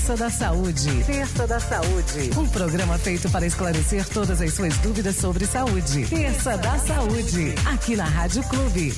Terça 0.00 0.16
da 0.16 0.30
Saúde. 0.30 1.04
Terça 1.04 1.46
da 1.46 1.60
Saúde. 1.60 2.30
Um 2.38 2.48
programa 2.48 2.96
feito 2.96 3.28
para 3.28 3.44
esclarecer 3.44 4.08
todas 4.08 4.40
as 4.40 4.54
suas 4.54 4.74
dúvidas 4.78 5.14
sobre 5.14 5.44
saúde. 5.44 6.06
Terça 6.06 6.56
da 6.56 6.78
Saúde. 6.78 7.54
Aqui 7.66 7.96
na 7.96 8.06
Rádio 8.06 8.42
Clube. 8.44 8.94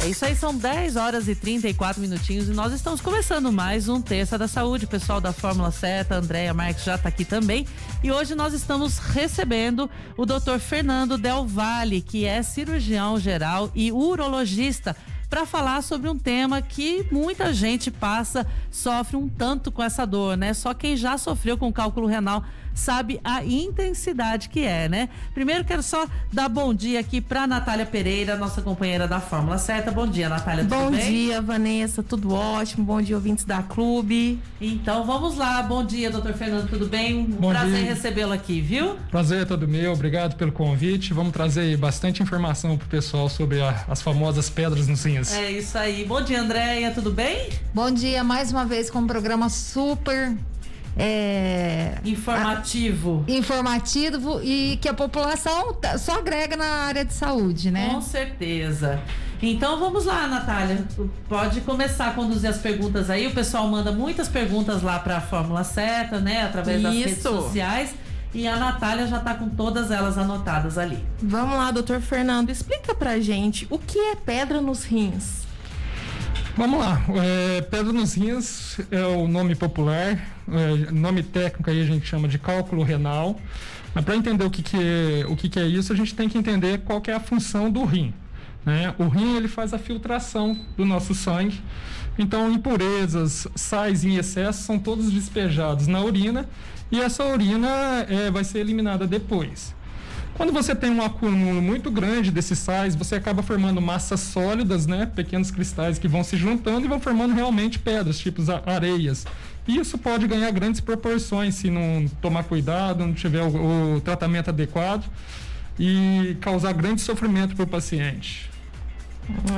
É 0.00 0.06
isso 0.06 0.24
aí, 0.26 0.36
são 0.36 0.54
10 0.54 0.96
horas 0.96 1.28
e 1.28 1.34
34 1.34 2.00
minutinhos 2.00 2.48
e 2.50 2.52
nós 2.52 2.74
estamos 2.74 3.00
começando 3.00 3.50
mais 3.50 3.88
um 3.88 4.02
Terça 4.02 4.36
da 4.36 4.46
Saúde. 4.46 4.84
O 4.84 4.88
pessoal 4.88 5.18
da 5.18 5.32
Fórmula 5.32 5.70
Seta, 5.70 6.16
Andréia 6.16 6.52
Marques 6.52 6.84
já 6.84 6.96
está 6.96 7.08
aqui 7.08 7.24
também. 7.24 7.66
E 8.04 8.12
hoje 8.12 8.34
nós 8.34 8.52
estamos 8.52 8.98
recebendo 8.98 9.88
o 10.14 10.26
Dr. 10.26 10.58
Fernando 10.60 11.16
Del 11.16 11.46
Valle, 11.46 12.02
que 12.02 12.26
é 12.26 12.42
cirurgião 12.42 13.18
geral 13.18 13.70
e 13.74 13.90
urologista 13.90 14.94
para 15.28 15.44
falar 15.44 15.82
sobre 15.82 16.08
um 16.08 16.18
tema 16.18 16.62
que 16.62 17.06
muita 17.10 17.52
gente 17.52 17.90
passa, 17.90 18.46
sofre 18.70 19.16
um 19.16 19.28
tanto 19.28 19.70
com 19.70 19.82
essa 19.82 20.06
dor, 20.06 20.36
né? 20.36 20.54
Só 20.54 20.72
quem 20.72 20.96
já 20.96 21.18
sofreu 21.18 21.58
com 21.58 21.72
cálculo 21.72 22.06
renal 22.06 22.44
sabe 22.78 23.20
a 23.24 23.44
intensidade 23.44 24.48
que 24.48 24.60
é, 24.60 24.88
né? 24.88 25.08
Primeiro 25.34 25.64
quero 25.64 25.82
só 25.82 26.06
dar 26.32 26.48
bom 26.48 26.72
dia 26.72 27.00
aqui 27.00 27.20
para 27.20 27.46
Natália 27.46 27.84
Pereira, 27.84 28.36
nossa 28.36 28.62
companheira 28.62 29.08
da 29.08 29.20
Fórmula 29.20 29.58
Certa. 29.58 29.90
Bom 29.90 30.06
dia, 30.06 30.28
Natália, 30.28 30.64
tudo 30.64 30.76
bom 30.76 30.90
bem? 30.90 31.00
Bom 31.00 31.10
dia, 31.10 31.42
Vanessa, 31.42 32.02
tudo 32.02 32.32
ótimo. 32.32 32.84
Bom 32.84 33.02
dia, 33.02 33.16
ouvintes 33.16 33.44
da 33.44 33.62
Clube. 33.62 34.38
Então 34.60 35.04
vamos 35.04 35.36
lá. 35.36 35.62
Bom 35.62 35.84
dia, 35.84 36.10
doutor 36.10 36.32
Fernando, 36.34 36.68
tudo 36.68 36.86
bem? 36.86 37.24
Bom 37.24 37.50
Prazer 37.50 37.84
recebê-lo 37.84 38.32
aqui, 38.32 38.60
viu? 38.60 38.96
Prazer 39.10 39.42
é 39.42 39.44
todo 39.44 39.66
meu, 39.66 39.92
obrigado 39.92 40.36
pelo 40.36 40.52
convite. 40.52 41.12
Vamos 41.12 41.32
trazer 41.32 41.76
bastante 41.76 42.22
informação 42.22 42.76
pro 42.78 42.88
pessoal 42.88 43.28
sobre 43.28 43.60
a, 43.60 43.84
as 43.88 44.00
famosas 44.00 44.48
pedras 44.48 44.86
nos 44.86 45.02
rins. 45.02 45.32
É 45.34 45.50
isso 45.50 45.76
aí. 45.76 46.04
Bom 46.04 46.22
dia, 46.22 46.40
Andréia, 46.40 46.92
tudo 46.92 47.10
bem? 47.10 47.50
Bom 47.74 47.90
dia, 47.90 48.22
mais 48.22 48.52
uma 48.52 48.64
vez 48.64 48.88
com 48.88 49.00
um 49.00 49.06
programa 49.06 49.48
super 49.48 50.36
é, 50.96 51.98
informativo. 52.04 53.24
A, 53.26 53.30
informativo 53.30 54.40
e 54.42 54.78
que 54.80 54.88
a 54.88 54.94
população 54.94 55.74
tá, 55.74 55.98
só 55.98 56.18
agrega 56.18 56.56
na 56.56 56.66
área 56.86 57.04
de 57.04 57.12
saúde, 57.12 57.70
né? 57.70 57.90
Com 57.90 58.00
certeza. 58.00 59.00
Então 59.40 59.78
vamos 59.78 60.04
lá, 60.04 60.26
Natália. 60.26 60.84
Pode 61.28 61.60
começar 61.60 62.08
a 62.08 62.10
conduzir 62.12 62.50
as 62.50 62.58
perguntas 62.58 63.08
aí. 63.08 63.26
O 63.28 63.32
pessoal 63.32 63.68
manda 63.68 63.92
muitas 63.92 64.28
perguntas 64.28 64.82
lá 64.82 64.98
para 64.98 65.18
a 65.18 65.20
Fórmula 65.20 65.62
Certa, 65.62 66.18
né? 66.18 66.42
Através 66.42 66.82
das 66.82 66.94
redes 66.94 67.22
sociais. 67.22 67.94
E 68.34 68.46
a 68.46 68.56
Natália 68.56 69.06
já 69.06 69.18
está 69.18 69.34
com 69.34 69.48
todas 69.48 69.90
elas 69.90 70.18
anotadas 70.18 70.76
ali. 70.76 71.02
Vamos 71.22 71.56
lá, 71.56 71.70
doutor 71.70 72.00
Fernando, 72.00 72.50
explica 72.50 72.94
pra 72.94 73.18
gente 73.20 73.66
o 73.70 73.78
que 73.78 73.98
é 73.98 74.16
pedra 74.16 74.60
nos 74.60 74.84
rins. 74.84 75.47
Vamos 76.58 76.80
lá, 76.80 77.00
é, 77.24 77.60
pedra 77.60 77.92
nos 77.92 78.14
rins 78.14 78.80
é 78.90 79.04
o 79.04 79.28
nome 79.28 79.54
popular, 79.54 80.18
é, 80.50 80.90
nome 80.90 81.22
técnico 81.22 81.70
aí 81.70 81.80
a 81.80 81.84
gente 81.84 82.04
chama 82.04 82.26
de 82.26 82.36
cálculo 82.36 82.82
renal. 82.82 83.40
Mas 83.94 84.04
para 84.04 84.16
entender 84.16 84.44
o 84.44 84.50
que, 84.50 84.60
que, 84.60 84.76
é, 84.76 85.24
o 85.28 85.36
que, 85.36 85.48
que 85.48 85.60
é 85.60 85.64
isso, 85.64 85.92
a 85.92 85.96
gente 85.96 86.16
tem 86.16 86.28
que 86.28 86.36
entender 86.36 86.78
qual 86.78 87.00
que 87.00 87.12
é 87.12 87.14
a 87.14 87.20
função 87.20 87.70
do 87.70 87.84
rim. 87.84 88.12
Né? 88.66 88.92
O 88.98 89.06
rim 89.06 89.36
ele 89.36 89.46
faz 89.46 89.72
a 89.72 89.78
filtração 89.78 90.58
do 90.76 90.84
nosso 90.84 91.14
sangue. 91.14 91.62
Então, 92.18 92.50
impurezas, 92.50 93.46
sais 93.54 94.04
em 94.04 94.16
excesso 94.16 94.64
são 94.64 94.80
todos 94.80 95.12
despejados 95.12 95.86
na 95.86 96.02
urina 96.02 96.48
e 96.90 97.00
essa 97.00 97.24
urina 97.24 97.68
é, 98.08 98.32
vai 98.32 98.42
ser 98.42 98.58
eliminada 98.58 99.06
depois. 99.06 99.76
Quando 100.38 100.52
você 100.52 100.72
tem 100.72 100.88
um 100.88 101.02
acúmulo 101.02 101.60
muito 101.60 101.90
grande 101.90 102.30
desses 102.30 102.60
sais, 102.60 102.94
você 102.94 103.16
acaba 103.16 103.42
formando 103.42 103.80
massas 103.82 104.20
sólidas, 104.20 104.86
né? 104.86 105.04
Pequenos 105.04 105.50
cristais 105.50 105.98
que 105.98 106.06
vão 106.06 106.22
se 106.22 106.36
juntando 106.36 106.86
e 106.86 106.88
vão 106.88 107.00
formando 107.00 107.34
realmente 107.34 107.76
pedras, 107.76 108.20
tipo 108.20 108.40
areias. 108.64 109.26
E 109.66 109.76
isso 109.76 109.98
pode 109.98 110.28
ganhar 110.28 110.48
grandes 110.52 110.80
proporções 110.80 111.56
se 111.56 111.68
não 111.68 112.06
tomar 112.22 112.44
cuidado, 112.44 113.04
não 113.04 113.12
tiver 113.12 113.42
o, 113.42 113.96
o 113.96 114.00
tratamento 114.00 114.50
adequado 114.50 115.04
e 115.76 116.36
causar 116.40 116.72
grande 116.72 117.00
sofrimento 117.00 117.56
para 117.56 117.64
o 117.64 117.66
paciente. 117.66 118.48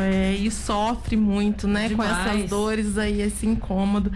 É, 0.00 0.33
e 0.33 0.50
sofre 0.50 1.15
muito, 1.15 1.69
né? 1.69 1.88
Demais. 1.88 2.10
Com 2.10 2.31
essas 2.31 2.49
dores 2.49 2.97
aí, 2.97 3.21
esse 3.21 3.47
incômodo. 3.47 4.10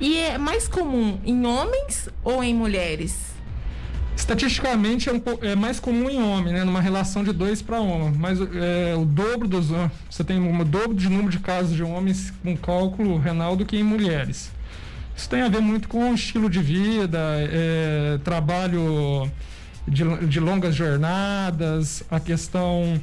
E 0.00 0.18
é 0.18 0.36
mais 0.36 0.66
comum 0.66 1.20
em 1.24 1.46
homens 1.46 2.08
ou 2.24 2.42
em 2.42 2.52
mulheres? 2.52 3.31
Estatisticamente 4.16 5.08
é, 5.08 5.12
um, 5.12 5.22
é, 5.40 5.54
mais 5.54 5.80
comum 5.80 6.08
em 6.08 6.22
homem, 6.22 6.52
né? 6.52 6.64
Numa 6.64 6.80
relação 6.80 7.24
de 7.24 7.32
dois 7.32 7.62
para 7.62 7.80
um. 7.80 8.12
Mas 8.14 8.38
é, 8.40 8.94
o 8.94 9.04
dobro 9.04 9.48
dos. 9.48 9.68
Você 10.08 10.22
tem 10.22 10.38
o 10.38 10.64
dobro 10.64 10.94
de 10.94 11.08
número 11.08 11.30
de 11.30 11.38
casos 11.38 11.74
de 11.74 11.82
homens 11.82 12.32
com 12.42 12.56
cálculo 12.56 13.18
renal 13.18 13.56
do 13.56 13.64
que 13.64 13.76
em 13.76 13.82
mulheres. 13.82 14.52
Isso 15.16 15.28
tem 15.28 15.42
a 15.42 15.48
ver 15.48 15.60
muito 15.60 15.88
com 15.88 16.14
estilo 16.14 16.48
de 16.48 16.60
vida, 16.60 17.18
é, 17.38 18.18
trabalho 18.24 19.30
de, 19.86 20.04
de 20.26 20.40
longas 20.40 20.74
jornadas, 20.74 22.02
a 22.10 22.18
questão 22.18 23.00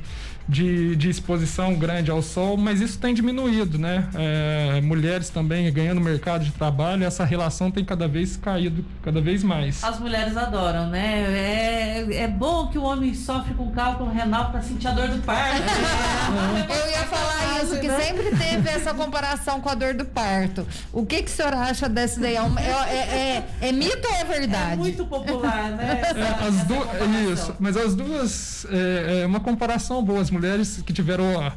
de, 0.49 0.95
de 0.95 1.09
exposição 1.09 1.75
grande 1.75 2.09
ao 2.09 2.23
sol, 2.23 2.57
mas 2.57 2.81
isso 2.81 2.97
tem 2.97 3.13
diminuído, 3.13 3.77
né? 3.77 4.09
É, 4.15 4.81
mulheres 4.81 5.29
também 5.29 5.71
ganhando 5.71 6.01
mercado 6.01 6.43
de 6.43 6.51
trabalho, 6.51 7.03
essa 7.03 7.23
relação 7.23 7.69
tem 7.69 7.85
cada 7.85 8.07
vez 8.07 8.35
caído, 8.35 8.83
cada 9.03 9.21
vez 9.21 9.43
mais. 9.43 9.83
As 9.83 9.99
mulheres 9.99 10.35
adoram, 10.35 10.87
né? 10.87 12.07
É, 12.09 12.23
é 12.23 12.27
bom 12.27 12.67
que 12.67 12.79
o 12.79 12.83
homem 12.83 13.13
sofre 13.13 13.53
com 13.53 13.69
cálculo 13.71 14.09
renal 14.11 14.49
para 14.49 14.61
sentir 14.63 14.87
a 14.87 14.91
dor 14.91 15.09
do 15.09 15.21
parto. 15.21 15.61
É. 15.61 16.79
Eu 16.79 16.91
ia 16.91 17.05
falar 17.05 17.63
isso, 17.63 17.79
que 17.79 17.87
né? 17.87 17.99
sempre 17.99 18.35
teve 18.35 18.69
essa 18.69 18.93
comparação 18.93 19.61
com 19.61 19.69
a 19.69 19.75
dor 19.75 19.93
do 19.93 20.05
parto. 20.05 20.65
O 20.91 21.05
que, 21.05 21.21
que 21.21 21.29
o 21.29 21.33
senhor 21.33 21.53
acha 21.53 21.87
desse 21.87 22.19
daí? 22.19 22.35
É, 22.35 22.39
é, 22.39 23.45
é, 23.61 23.69
é 23.69 23.71
mito 23.71 24.07
ou 24.07 24.15
é 24.15 24.23
verdade? 24.23 24.73
É 24.73 24.75
muito 24.77 25.05
popular, 25.05 25.71
né? 25.71 26.01
Essa, 26.01 26.45
as 26.47 26.63
duas, 26.63 27.39
isso, 27.39 27.55
mas 27.59 27.77
as 27.77 27.93
duas 27.93 28.65
é, 28.71 29.25
uma 29.27 29.39
comparação 29.39 30.03
boa. 30.03 30.21
As 30.21 30.31
mulheres 30.39 30.81
que 30.85 30.93
tiveram 30.93 31.39
a, 31.39 31.53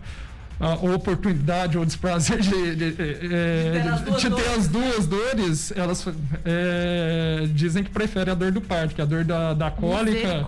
a 0.60 0.74
oportunidade 0.74 1.78
ou 1.78 1.84
desprazer 1.84 2.40
de, 2.40 2.76
de, 2.76 2.92
de, 2.92 3.34
é, 3.34 4.16
de 4.16 4.30
ter 4.30 4.48
as 4.56 4.68
duas 4.68 5.06
dores, 5.06 5.72
elas 5.76 6.06
é, 6.44 7.46
dizem 7.52 7.82
que 7.82 7.90
preferem 7.90 8.32
a 8.32 8.34
dor 8.34 8.52
do 8.52 8.60
parto, 8.60 8.94
que 8.94 9.02
a 9.02 9.04
dor 9.04 9.24
da, 9.24 9.54
da 9.54 9.70
cólica 9.70 10.28
é, 10.28 10.42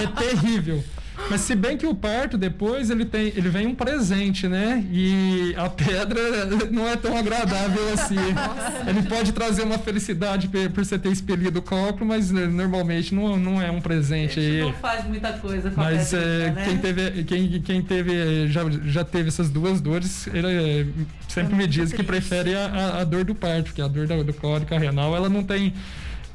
é, 0.00 0.04
é 0.04 0.06
terrível. 0.06 0.82
Mas 1.30 1.42
se 1.42 1.54
bem 1.54 1.76
que 1.76 1.86
o 1.86 1.94
parto 1.94 2.36
depois 2.36 2.90
ele 2.90 3.04
tem, 3.04 3.28
ele 3.28 3.48
vem 3.48 3.66
um 3.66 3.74
presente, 3.74 4.48
né? 4.48 4.84
E 4.90 5.54
a 5.56 5.68
pedra 5.70 6.20
não 6.72 6.88
é 6.88 6.96
tão 6.96 7.16
agradável 7.16 7.92
assim. 7.94 8.16
Nossa. 8.16 8.90
Ele 8.90 9.02
pode 9.02 9.32
trazer 9.32 9.62
uma 9.62 9.78
felicidade 9.78 10.48
por 10.48 10.84
você 10.84 10.98
ter 10.98 11.10
expelido 11.10 11.60
o 11.60 11.62
cálculo, 11.62 12.06
mas 12.06 12.32
né, 12.32 12.46
normalmente 12.46 13.14
não, 13.14 13.36
não 13.36 13.62
é 13.62 13.70
um 13.70 13.80
presente 13.80 14.40
aí. 14.40 14.60
Não 14.60 14.72
faz 14.72 15.04
muita 15.06 15.32
coisa 15.34 15.70
com 15.70 15.80
mas, 15.80 16.12
a 16.12 16.18
pedra, 16.18 16.32
é, 16.32 16.50
né? 16.50 16.64
quem 16.64 16.78
teve 16.78 17.24
quem, 17.24 17.62
quem 17.62 17.82
teve 17.82 18.48
já, 18.48 18.62
já 18.86 19.04
teve 19.04 19.28
essas 19.28 19.48
duas 19.50 19.80
dores, 19.80 20.26
ele 20.26 20.46
é, 20.48 20.86
sempre 21.28 21.54
é 21.54 21.56
me 21.56 21.66
diz 21.66 21.92
que 21.92 22.02
prefere 22.02 22.56
a, 22.56 22.98
a, 23.00 23.04
dor 23.04 23.24
do 23.24 23.34
parto, 23.34 23.66
porque 23.66 23.80
a 23.82 23.88
dor 23.88 24.06
da, 24.06 24.20
do 24.22 24.32
cólica 24.34 24.76
renal, 24.78 25.14
ela 25.14 25.28
não 25.28 25.44
tem 25.44 25.72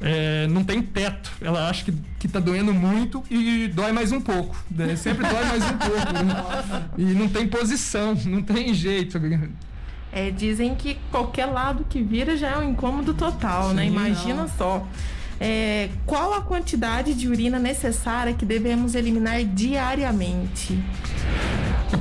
é, 0.00 0.46
não 0.48 0.64
tem 0.64 0.82
teto. 0.82 1.30
Ela 1.40 1.68
acha 1.68 1.84
que, 1.84 1.92
que 2.18 2.28
tá 2.28 2.38
doendo 2.38 2.72
muito 2.74 3.22
e 3.30 3.68
dói 3.68 3.92
mais 3.92 4.12
um 4.12 4.20
pouco. 4.20 4.56
Né? 4.70 4.96
Sempre 4.96 5.26
dói 5.26 5.44
mais 5.44 5.64
um 5.64 5.78
pouco. 5.78 6.12
Né? 6.24 6.88
E 6.98 7.04
não 7.04 7.28
tem 7.28 7.46
posição, 7.46 8.14
não 8.26 8.42
tem 8.42 8.74
jeito. 8.74 9.18
É, 10.12 10.30
dizem 10.30 10.74
que 10.74 10.98
qualquer 11.10 11.46
lado 11.46 11.84
que 11.88 12.02
vira 12.02 12.36
já 12.36 12.50
é 12.50 12.58
um 12.58 12.70
incômodo 12.70 13.14
total, 13.14 13.74
né? 13.74 13.84
Sim, 13.84 13.90
né? 13.90 13.96
Imagina 14.08 14.42
não. 14.42 14.48
só. 14.48 14.86
É, 15.38 15.90
qual 16.06 16.32
a 16.32 16.40
quantidade 16.40 17.12
de 17.12 17.28
urina 17.28 17.58
necessária 17.58 18.32
que 18.32 18.44
devemos 18.44 18.94
eliminar 18.94 19.44
diariamente? 19.44 20.82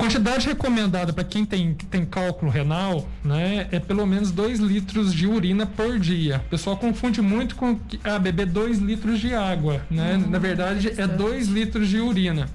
A 0.05 0.07
quantidade 0.07 0.47
recomendada 0.47 1.11
para 1.11 1.23
quem 1.23 1.43
tem, 1.43 1.73
tem 1.73 2.05
cálculo 2.05 2.51
renal 2.51 3.09
né, 3.23 3.67
é 3.71 3.79
pelo 3.79 4.05
menos 4.05 4.29
2 4.29 4.59
litros 4.59 5.11
de 5.11 5.25
urina 5.25 5.65
por 5.65 5.97
dia. 5.97 6.43
O 6.45 6.49
pessoal 6.51 6.77
confunde 6.77 7.23
muito 7.23 7.55
com 7.55 7.79
ah, 8.03 8.19
beber 8.19 8.45
2 8.45 8.77
litros 8.77 9.19
de 9.19 9.33
água. 9.33 9.81
Né? 9.89 10.13
Uhum, 10.13 10.29
Na 10.29 10.37
verdade, 10.37 10.93
é 10.95 11.07
2 11.07 11.47
litros 11.47 11.89
de 11.89 11.99
urina. 11.99 12.47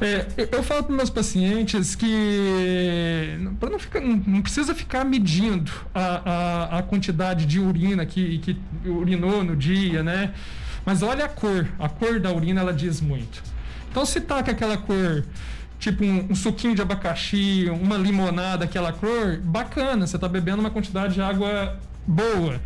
É, 0.00 0.26
eu 0.50 0.62
falo 0.62 0.84
para 0.84 0.96
meus 0.96 1.10
pacientes 1.10 1.94
que 1.94 3.36
não, 3.60 3.78
ficar, 3.78 4.00
não, 4.00 4.40
precisa 4.40 4.74
ficar 4.74 5.04
medindo 5.04 5.70
a, 5.94 6.22
a, 6.24 6.78
a, 6.78 6.82
quantidade 6.84 7.44
de 7.44 7.60
urina 7.60 8.06
que, 8.06 8.38
que 8.38 8.56
urinou 8.86 9.44
no 9.44 9.54
dia, 9.54 10.02
né? 10.02 10.32
Mas 10.86 11.02
olha 11.02 11.26
a 11.26 11.28
cor. 11.28 11.68
A 11.78 11.88
cor 11.88 12.18
da 12.18 12.32
urina 12.32 12.62
ela 12.62 12.72
diz 12.72 12.98
muito. 12.98 13.42
Então 13.90 14.06
se 14.06 14.22
tá 14.22 14.42
com 14.42 14.50
aquela 14.50 14.78
cor 14.78 15.24
tipo 15.78 16.04
um, 16.04 16.26
um, 16.30 16.34
suquinho 16.34 16.74
de 16.74 16.82
abacaxi, 16.82 17.66
uma 17.70 17.96
limonada, 17.96 18.64
aquela 18.64 18.92
cor, 18.92 19.38
bacana, 19.42 20.06
você 20.06 20.16
está 20.16 20.28
bebendo 20.28 20.60
uma 20.60 20.70
quantidade 20.70 21.14
de 21.14 21.22
água 21.22 21.78
boa. 22.06 22.60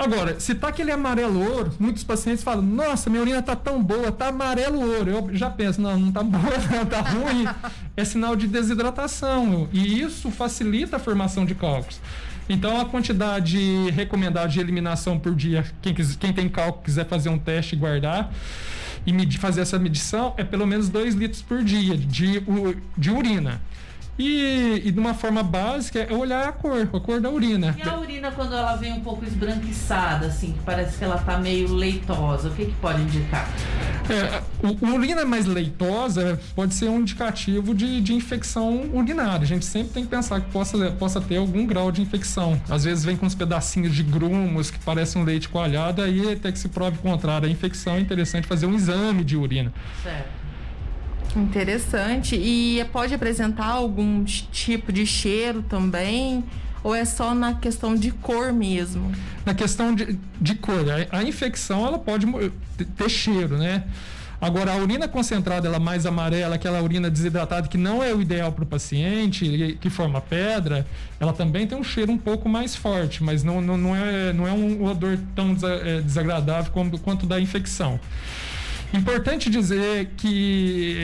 Agora, 0.00 0.40
se 0.40 0.54
tá 0.54 0.68
aquele 0.68 0.90
amarelo 0.90 1.38
ouro, 1.38 1.74
muitos 1.78 2.02
pacientes 2.02 2.42
falam, 2.42 2.62
nossa, 2.62 3.10
minha 3.10 3.20
urina 3.20 3.42
tá 3.42 3.54
tão 3.54 3.82
boa, 3.82 4.10
tá 4.10 4.28
amarelo 4.28 4.80
ouro. 4.80 5.10
Eu 5.10 5.36
já 5.36 5.50
penso, 5.50 5.78
não, 5.78 5.98
não 5.98 6.10
tá 6.10 6.22
boa, 6.22 6.56
não, 6.74 6.86
tá 6.86 7.02
ruim. 7.02 7.46
É 7.94 8.02
sinal 8.02 8.34
de 8.34 8.46
desidratação. 8.46 9.68
E 9.70 10.00
isso 10.00 10.30
facilita 10.30 10.96
a 10.96 10.98
formação 10.98 11.44
de 11.44 11.54
cálculos. 11.54 12.00
Então, 12.48 12.80
a 12.80 12.86
quantidade 12.86 13.90
recomendada 13.90 14.48
de 14.48 14.58
eliminação 14.58 15.18
por 15.18 15.34
dia, 15.34 15.66
quem, 15.82 15.94
quem 15.94 16.32
tem 16.32 16.48
cálculo 16.48 16.82
quiser 16.82 17.06
fazer 17.06 17.28
um 17.28 17.38
teste 17.38 17.76
e 17.76 17.78
guardar, 17.78 18.32
e 19.06 19.12
medir, 19.12 19.38
fazer 19.38 19.62
essa 19.62 19.78
medição, 19.78 20.34
é 20.36 20.44
pelo 20.44 20.66
menos 20.66 20.88
2 20.88 21.14
litros 21.14 21.42
por 21.42 21.62
dia 21.62 21.96
de, 21.96 22.42
de 22.96 23.10
urina. 23.10 23.60
E, 24.18 24.82
e 24.84 24.90
de 24.90 24.98
uma 24.98 25.14
forma 25.14 25.42
básica 25.42 26.00
é 26.00 26.12
olhar 26.12 26.48
a 26.48 26.52
cor, 26.52 26.88
a 26.92 27.00
cor 27.00 27.20
da 27.20 27.30
urina. 27.30 27.74
E 27.78 27.88
a 27.88 27.98
urina 27.98 28.30
quando 28.30 28.54
ela 28.54 28.76
vem 28.76 28.92
um 28.92 29.00
pouco 29.00 29.24
esbranquiçada, 29.24 30.26
assim, 30.26 30.52
que 30.52 30.58
parece 30.60 30.98
que 30.98 31.04
ela 31.04 31.18
tá 31.18 31.38
meio 31.38 31.72
leitosa, 31.72 32.48
o 32.48 32.54
que, 32.54 32.66
que 32.66 32.74
pode 32.74 33.00
indicar? 33.00 33.48
É, 34.10 34.42
a 34.62 34.90
urina 34.90 35.24
mais 35.24 35.46
leitosa 35.46 36.38
pode 36.54 36.74
ser 36.74 36.88
um 36.88 37.00
indicativo 37.00 37.74
de, 37.74 38.00
de 38.00 38.12
infecção 38.12 38.90
urinária. 38.92 39.44
A 39.44 39.46
gente 39.46 39.64
sempre 39.64 39.92
tem 39.92 40.04
que 40.04 40.10
pensar 40.10 40.40
que 40.40 40.50
possa, 40.50 40.90
possa 40.92 41.20
ter 41.20 41.36
algum 41.36 41.64
grau 41.64 41.92
de 41.92 42.02
infecção. 42.02 42.60
Às 42.68 42.84
vezes 42.84 43.04
vem 43.04 43.16
com 43.16 43.24
uns 43.24 43.34
pedacinhos 43.34 43.94
de 43.94 44.02
grumos 44.02 44.70
que 44.70 44.78
parecem 44.80 45.22
um 45.22 45.24
leite 45.24 45.48
coalhado, 45.48 46.02
aí 46.02 46.32
até 46.32 46.50
que 46.50 46.58
se 46.58 46.68
prove 46.68 46.98
o 46.98 47.00
contrário. 47.00 47.48
A 47.48 47.50
infecção 47.50 47.94
é 47.94 48.00
interessante 48.00 48.46
fazer 48.46 48.66
um 48.66 48.74
exame 48.74 49.24
de 49.24 49.36
urina. 49.36 49.72
Certo. 50.02 50.39
Interessante. 51.36 52.36
E 52.36 52.84
pode 52.92 53.14
apresentar 53.14 53.66
algum 53.66 54.24
tipo 54.24 54.92
de 54.92 55.06
cheiro 55.06 55.62
também? 55.62 56.44
Ou 56.82 56.94
é 56.94 57.04
só 57.04 57.34
na 57.34 57.54
questão 57.54 57.94
de 57.94 58.10
cor 58.10 58.52
mesmo? 58.52 59.12
Na 59.44 59.54
questão 59.54 59.94
de, 59.94 60.18
de 60.40 60.54
cor. 60.54 60.84
A, 61.10 61.18
a 61.18 61.22
infecção 61.22 61.86
ela 61.86 61.98
pode 61.98 62.26
ter 62.96 63.08
cheiro, 63.08 63.58
né? 63.58 63.84
Agora, 64.40 64.72
a 64.72 64.76
urina 64.76 65.06
concentrada, 65.06 65.68
ela 65.68 65.78
mais 65.78 66.06
amarela, 66.06 66.54
aquela 66.54 66.82
urina 66.82 67.10
desidratada 67.10 67.68
que 67.68 67.76
não 67.76 68.02
é 68.02 68.14
o 68.14 68.22
ideal 68.22 68.50
para 68.52 68.64
o 68.64 68.66
paciente, 68.66 69.76
que 69.78 69.90
forma 69.90 70.18
pedra, 70.18 70.86
ela 71.18 71.34
também 71.34 71.66
tem 71.66 71.76
um 71.76 71.84
cheiro 71.84 72.10
um 72.10 72.16
pouco 72.16 72.48
mais 72.48 72.74
forte, 72.74 73.22
mas 73.22 73.44
não, 73.44 73.60
não, 73.60 73.76
não, 73.76 73.94
é, 73.94 74.32
não 74.32 74.48
é 74.48 74.52
um 74.52 74.82
odor 74.86 75.18
tão 75.34 75.54
é, 75.62 76.00
desagradável 76.00 76.72
como, 76.72 76.98
quanto 76.98 77.26
da 77.26 77.38
infecção. 77.38 78.00
Importante 78.92 79.48
dizer 79.48 80.10
que, 80.16 80.96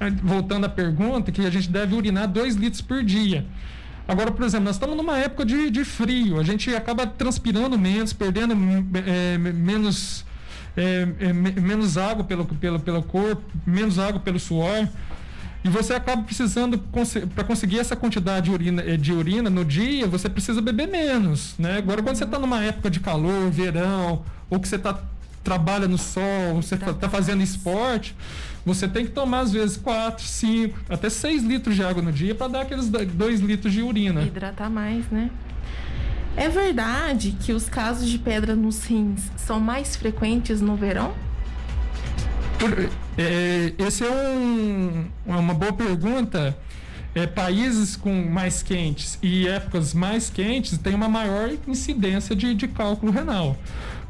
eh, 0.00 0.10
voltando 0.22 0.66
à 0.66 0.68
pergunta, 0.68 1.30
que 1.30 1.46
a 1.46 1.50
gente 1.50 1.70
deve 1.70 1.94
urinar 1.94 2.26
2 2.26 2.56
litros 2.56 2.80
por 2.80 3.04
dia. 3.04 3.46
Agora, 4.06 4.30
por 4.30 4.44
exemplo, 4.44 4.66
nós 4.66 4.76
estamos 4.76 4.96
numa 4.96 5.16
época 5.18 5.46
de, 5.46 5.70
de 5.70 5.84
frio, 5.84 6.38
a 6.38 6.42
gente 6.42 6.74
acaba 6.74 7.06
transpirando 7.06 7.78
menos, 7.78 8.12
perdendo 8.12 8.54
é, 9.06 9.38
menos, 9.38 10.26
é, 10.76 11.08
é, 11.20 11.32
menos 11.32 11.96
água 11.96 12.22
pelo, 12.24 12.44
pelo, 12.44 12.80
pelo 12.80 13.02
corpo, 13.02 13.42
menos 13.66 13.98
água 13.98 14.20
pelo 14.20 14.38
suor. 14.38 14.88
E 15.64 15.68
você 15.70 15.94
acaba 15.94 16.22
precisando, 16.22 16.78
para 17.34 17.44
conseguir 17.44 17.78
essa 17.78 17.96
quantidade 17.96 18.46
de 18.46 18.50
urina, 18.50 18.98
de 18.98 19.12
urina 19.14 19.48
no 19.48 19.64
dia, 19.64 20.06
você 20.06 20.28
precisa 20.28 20.60
beber 20.60 20.86
menos. 20.86 21.54
Né? 21.58 21.78
Agora, 21.78 22.02
quando 22.02 22.16
você 22.16 22.24
está 22.24 22.38
numa 22.38 22.62
época 22.62 22.90
de 22.90 23.00
calor, 23.00 23.50
verão, 23.50 24.22
ou 24.50 24.60
que 24.60 24.68
você 24.68 24.76
está 24.76 25.00
trabalha 25.44 25.86
no 25.86 25.98
sol, 25.98 26.56
você 26.56 26.74
está 26.74 26.92
tá 26.92 27.08
fazendo 27.08 27.42
esporte, 27.42 28.16
você 28.64 28.88
tem 28.88 29.04
que 29.04 29.12
tomar 29.12 29.40
às 29.40 29.52
vezes 29.52 29.76
4, 29.76 30.24
5, 30.24 30.78
até 30.88 31.10
6 31.10 31.42
litros 31.44 31.76
de 31.76 31.84
água 31.84 32.02
no 32.02 32.10
dia 32.10 32.34
para 32.34 32.48
dar 32.48 32.60
aqueles 32.62 32.88
2 32.88 33.40
litros 33.40 33.72
de 33.72 33.82
urina. 33.82 34.22
Hidratar 34.22 34.70
mais, 34.70 35.06
né? 35.10 35.30
É 36.36 36.48
verdade 36.48 37.36
que 37.40 37.52
os 37.52 37.68
casos 37.68 38.08
de 38.08 38.18
pedra 38.18 38.56
nos 38.56 38.84
rins 38.84 39.30
são 39.36 39.60
mais 39.60 39.94
frequentes 39.94 40.60
no 40.60 40.74
verão? 40.74 41.14
É, 43.16 43.72
esse 43.78 44.04
é 44.04 44.10
um, 44.10 45.06
uma 45.26 45.54
boa 45.54 45.72
pergunta. 45.72 46.56
É, 47.14 47.28
países 47.28 47.94
com 47.94 48.12
mais 48.24 48.60
quentes 48.60 49.16
e 49.22 49.46
épocas 49.46 49.94
mais 49.94 50.28
quentes 50.28 50.76
têm 50.78 50.94
uma 50.96 51.08
maior 51.08 51.48
incidência 51.68 52.34
de, 52.34 52.52
de 52.54 52.66
cálculo 52.66 53.12
renal. 53.12 53.56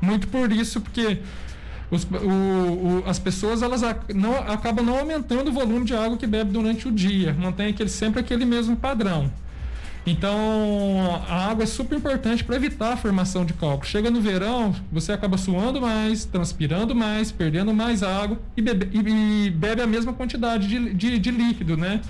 Muito 0.04 0.28
por 0.28 0.52
isso, 0.52 0.80
porque 0.80 1.18
os, 1.90 2.04
o, 2.04 2.16
o, 2.16 3.04
as 3.06 3.18
pessoas 3.18 3.62
elas 3.62 3.82
não, 4.14 4.36
acabam 4.36 4.84
não 4.84 4.98
aumentando 4.98 5.48
o 5.48 5.52
volume 5.52 5.84
de 5.84 5.94
água 5.94 6.16
que 6.16 6.26
bebe 6.26 6.50
durante 6.52 6.86
o 6.88 6.92
dia, 6.92 7.34
mantém 7.34 7.68
aquele, 7.68 7.88
sempre 7.88 8.20
aquele 8.20 8.44
mesmo 8.44 8.76
padrão. 8.76 9.30
Então, 10.06 11.22
a 11.26 11.50
água 11.50 11.64
é 11.64 11.66
super 11.66 11.96
importante 11.96 12.44
para 12.44 12.56
evitar 12.56 12.92
a 12.92 12.96
formação 12.96 13.42
de 13.42 13.54
cálculo. 13.54 13.86
Chega 13.86 14.10
no 14.10 14.20
verão, 14.20 14.74
você 14.92 15.12
acaba 15.12 15.38
suando 15.38 15.80
mais, 15.80 16.26
transpirando 16.26 16.94
mais, 16.94 17.32
perdendo 17.32 17.72
mais 17.72 18.02
água 18.02 18.38
e 18.54 18.60
bebe, 18.60 18.90
e, 18.92 19.46
e 19.46 19.50
bebe 19.50 19.80
a 19.80 19.86
mesma 19.86 20.12
quantidade 20.12 20.68
de, 20.68 20.92
de, 20.92 21.18
de 21.18 21.30
líquido, 21.30 21.76
né? 21.76 22.02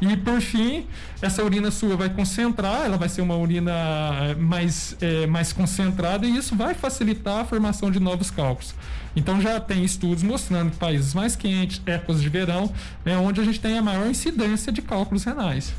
E 0.00 0.16
por 0.16 0.40
fim, 0.40 0.86
essa 1.22 1.42
urina 1.42 1.70
sua 1.70 1.96
vai 1.96 2.10
concentrar, 2.10 2.84
ela 2.84 2.98
vai 2.98 3.08
ser 3.08 3.22
uma 3.22 3.36
urina 3.36 3.72
eh, 3.72 4.34
mais, 4.34 4.94
é, 5.00 5.26
mais 5.26 5.52
concentrada 5.52 6.26
e 6.26 6.36
isso 6.36 6.54
vai 6.54 6.74
facilitar 6.74 7.40
a 7.40 7.44
formação 7.44 7.90
de 7.90 7.98
novos 7.98 8.30
cálculos. 8.30 8.74
Então 9.14 9.40
já 9.40 9.58
tem 9.58 9.82
estudos 9.84 10.22
mostrando 10.22 10.70
que 10.70 10.76
países 10.76 11.14
mais 11.14 11.34
quentes, 11.34 11.80
épocas 11.86 12.20
de 12.20 12.28
verão, 12.28 12.70
é 13.06 13.16
onde 13.16 13.40
a 13.40 13.44
gente 13.44 13.58
tem 13.58 13.78
a 13.78 13.82
maior 13.82 14.06
incidência 14.06 14.70
de 14.70 14.82
cálculos 14.82 15.24
renais. 15.24 15.72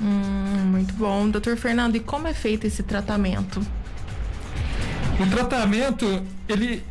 Hum, 0.00 0.66
muito 0.66 0.92
bom. 0.94 1.30
Doutor 1.30 1.56
Fernando, 1.56 1.96
e 1.96 2.00
como 2.00 2.28
é 2.28 2.34
feito 2.34 2.66
esse 2.66 2.82
tratamento? 2.82 3.64
O 5.18 5.26
tratamento, 5.30 6.22
ele 6.46 6.82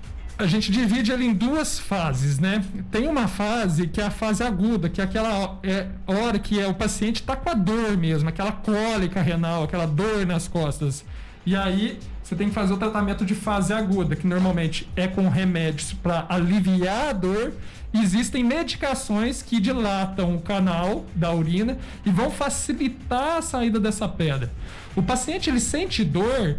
a 0.41 0.47
gente 0.47 0.71
divide 0.71 1.11
ele 1.11 1.25
em 1.25 1.33
duas 1.33 1.79
fases, 1.79 2.39
né? 2.39 2.63
Tem 2.89 3.07
uma 3.07 3.27
fase 3.27 3.87
que 3.87 4.01
é 4.01 4.05
a 4.05 4.11
fase 4.11 4.43
aguda, 4.43 4.89
que 4.89 4.99
é 4.99 5.03
aquela 5.03 5.59
é, 5.63 5.87
hora 6.07 6.39
que 6.39 6.59
é, 6.59 6.67
o 6.67 6.73
paciente 6.73 7.17
está 7.17 7.35
com 7.35 7.49
a 7.49 7.53
dor 7.53 7.95
mesmo, 7.95 8.27
aquela 8.27 8.51
cólica 8.51 9.21
renal, 9.21 9.63
aquela 9.63 9.85
dor 9.85 10.25
nas 10.25 10.47
costas. 10.47 11.05
E 11.45 11.55
aí 11.55 11.99
você 12.23 12.35
tem 12.35 12.49
que 12.49 12.53
fazer 12.53 12.73
o 12.73 12.77
tratamento 12.77 13.25
de 13.25 13.35
fase 13.35 13.73
aguda, 13.73 14.15
que 14.15 14.25
normalmente 14.25 14.89
é 14.95 15.07
com 15.07 15.29
remédios 15.29 15.93
para 15.93 16.25
aliviar 16.29 17.09
a 17.09 17.13
dor. 17.13 17.53
Existem 17.93 18.43
medicações 18.43 19.41
que 19.41 19.59
dilatam 19.59 20.35
o 20.35 20.41
canal 20.41 21.05
da 21.13 21.33
urina 21.33 21.77
e 22.05 22.09
vão 22.09 22.31
facilitar 22.31 23.37
a 23.37 23.41
saída 23.41 23.79
dessa 23.79 24.07
pedra. 24.07 24.49
O 24.95 25.03
paciente 25.03 25.49
ele 25.49 25.59
sente 25.59 26.03
dor 26.03 26.57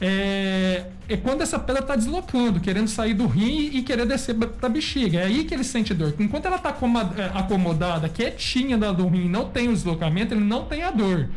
é, 0.00 0.86
é 1.08 1.16
quando 1.16 1.42
essa 1.42 1.58
pedra 1.58 1.82
está 1.82 1.96
deslocando, 1.96 2.60
querendo 2.60 2.88
sair 2.88 3.14
do 3.14 3.26
rim 3.26 3.70
e 3.72 3.82
querer 3.82 4.06
descer 4.06 4.34
para 4.34 4.50
a 4.62 4.68
bexiga. 4.68 5.20
É 5.20 5.24
aí 5.24 5.44
que 5.44 5.54
ele 5.54 5.64
sente 5.64 5.92
dor. 5.92 6.14
Enquanto 6.18 6.46
ela 6.46 6.56
está 6.56 6.70
é, 6.70 7.38
acomodada, 7.38 8.08
quietinha 8.08 8.76
do 8.78 9.08
rim, 9.08 9.28
não 9.28 9.48
tem 9.48 9.68
o 9.68 9.72
deslocamento, 9.72 10.34
ele 10.34 10.44
não 10.44 10.64
tem 10.64 10.82
a 10.82 10.90
dor. 10.90 11.28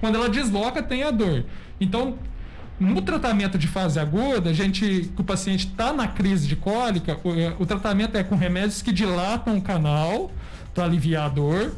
Quando 0.00 0.16
ela 0.16 0.28
desloca, 0.28 0.82
tem 0.82 1.02
a 1.02 1.10
dor. 1.10 1.44
Então, 1.80 2.18
no 2.78 3.00
tratamento 3.02 3.58
de 3.58 3.68
fase 3.68 3.98
aguda, 3.98 4.50
a 4.50 4.52
gente, 4.52 5.10
que 5.14 5.20
o 5.20 5.24
paciente 5.24 5.66
está 5.66 5.92
na 5.92 6.08
crise 6.08 6.46
de 6.46 6.56
cólica, 6.56 7.18
o, 7.22 7.32
é, 7.32 7.54
o, 7.58 7.66
tratamento 7.66 8.16
é 8.16 8.22
com 8.22 8.34
remédios 8.36 8.82
que 8.82 8.92
dilatam 8.92 9.58
o 9.58 9.62
canal 9.62 10.30
para 10.74 10.84
aliviar 10.84 11.26
a 11.26 11.28
dor. 11.28 11.74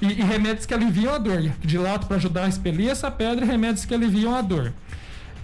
E, 0.00 0.06
e 0.06 0.22
remédios 0.22 0.66
que 0.66 0.74
aliviam 0.74 1.14
a 1.14 1.18
dor, 1.18 1.40
dilatam 1.60 2.08
para 2.08 2.16
ajudar 2.16 2.44
a 2.44 2.48
expelir 2.48 2.88
essa 2.88 3.10
pedra 3.10 3.44
e 3.44 3.48
remédios 3.48 3.84
que 3.84 3.94
aliviam 3.94 4.34
a 4.34 4.40
dor. 4.40 4.72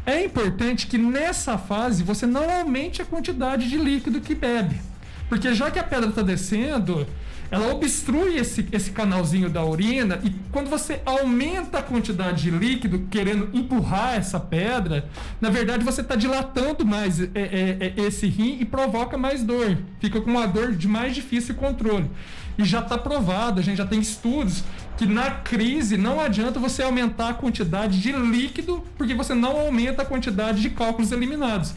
É 0.08 0.24
importante 0.24 0.86
que 0.86 0.96
nessa 0.96 1.58
fase 1.58 2.02
você 2.02 2.24
não 2.24 2.48
aumente 2.50 3.02
a 3.02 3.04
quantidade 3.04 3.68
de 3.68 3.76
líquido 3.76 4.22
que 4.22 4.34
bebe. 4.34 4.80
Porque 5.28 5.54
já 5.54 5.70
que 5.70 5.78
a 5.78 5.84
pedra 5.84 6.08
está 6.08 6.22
descendo, 6.22 7.06
ela 7.50 7.72
obstrui 7.72 8.36
esse, 8.36 8.66
esse 8.70 8.90
canalzinho 8.90 9.48
da 9.48 9.64
urina 9.64 10.20
e 10.22 10.30
quando 10.52 10.68
você 10.68 11.00
aumenta 11.04 11.78
a 11.78 11.82
quantidade 11.82 12.42
de 12.42 12.50
líquido, 12.50 13.06
querendo 13.10 13.48
empurrar 13.54 14.14
essa 14.16 14.38
pedra, 14.38 15.08
na 15.40 15.48
verdade 15.48 15.84
você 15.84 16.02
está 16.02 16.14
dilatando 16.14 16.84
mais 16.84 17.20
é, 17.20 17.28
é, 17.34 17.94
é, 17.96 18.02
esse 18.02 18.26
rim 18.26 18.58
e 18.60 18.64
provoca 18.64 19.16
mais 19.16 19.42
dor. 19.42 19.78
Fica 20.00 20.20
com 20.20 20.30
uma 20.30 20.46
dor 20.46 20.74
de 20.74 20.86
mais 20.86 21.14
difícil 21.14 21.54
controle. 21.54 22.10
E 22.58 22.64
já 22.64 22.80
está 22.80 22.98
provado, 22.98 23.60
a 23.60 23.62
gente 23.62 23.78
já 23.78 23.86
tem 23.86 24.00
estudos 24.00 24.64
que 24.96 25.06
na 25.06 25.30
crise 25.30 25.96
não 25.96 26.20
adianta 26.20 26.58
você 26.58 26.82
aumentar 26.82 27.28
a 27.28 27.34
quantidade 27.34 28.00
de 28.00 28.10
líquido, 28.10 28.84
porque 28.96 29.14
você 29.14 29.32
não 29.32 29.56
aumenta 29.56 30.02
a 30.02 30.04
quantidade 30.04 30.60
de 30.60 30.70
cálculos 30.70 31.12
eliminados. 31.12 31.72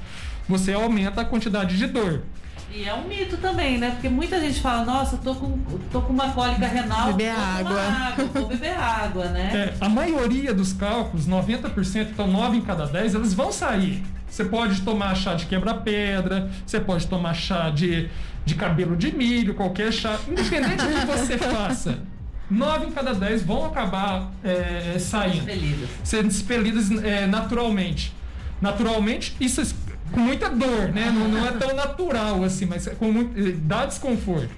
Você 0.49 0.73
aumenta 0.73 1.21
a 1.21 1.25
quantidade 1.25 1.77
de 1.77 1.85
dor. 1.85 2.23
E 2.73 2.85
é 2.85 2.93
um 2.93 3.07
mito 3.07 3.35
também, 3.37 3.77
né? 3.77 3.91
Porque 3.91 4.07
muita 4.07 4.39
gente 4.39 4.61
fala, 4.61 4.85
nossa, 4.85 5.17
tô 5.17 5.35
com, 5.35 5.59
tô 5.91 6.01
com 6.01 6.13
uma 6.13 6.31
cólica 6.31 6.65
renal, 6.67 7.07
beber 7.07 7.31
água. 7.31 7.81
água, 7.81 8.25
vou 8.33 8.47
beber 8.47 8.77
água, 8.77 9.25
né? 9.25 9.51
É, 9.53 9.83
a 9.83 9.89
maioria 9.89 10.53
dos 10.53 10.71
cálculos, 10.71 11.27
90%, 11.27 12.11
então 12.11 12.27
9 12.27 12.57
em 12.57 12.61
cada 12.61 12.85
10, 12.85 13.15
eles 13.15 13.33
vão 13.33 13.51
sair. 13.51 14.01
Você 14.29 14.45
pode 14.45 14.81
tomar 14.81 15.13
chá 15.15 15.33
de 15.33 15.45
quebra-pedra, 15.47 16.49
você 16.65 16.79
pode 16.79 17.07
tomar 17.07 17.33
chá 17.33 17.69
de, 17.69 18.09
de 18.45 18.55
cabelo 18.55 18.95
de 18.95 19.13
milho, 19.13 19.53
qualquer 19.53 19.91
chá, 19.91 20.17
independente 20.25 20.85
do 20.85 20.99
que 20.99 21.05
você 21.05 21.37
faça 21.37 21.99
nove 22.51 22.87
em 22.87 22.91
cada 22.91 23.13
dez 23.13 23.41
vão 23.41 23.65
acabar 23.65 24.29
é, 24.43 24.97
saindo. 24.99 25.37
Expelidas. 25.37 25.89
Sendo 26.03 26.27
expelidas 26.27 26.91
é, 27.03 27.25
naturalmente. 27.25 28.13
naturalmente, 28.59 29.35
isso 29.39 29.61
com 30.11 30.19
muita 30.19 30.49
dor, 30.49 30.89
né? 30.93 31.11
Não, 31.11 31.27
não 31.27 31.47
é 31.47 31.51
tão 31.51 31.75
natural 31.75 32.43
assim, 32.43 32.65
mas 32.65 32.87
com 32.99 33.11
muito, 33.11 33.39
eh, 33.39 33.55
dá 33.57 33.85
desconforto. 33.85 34.49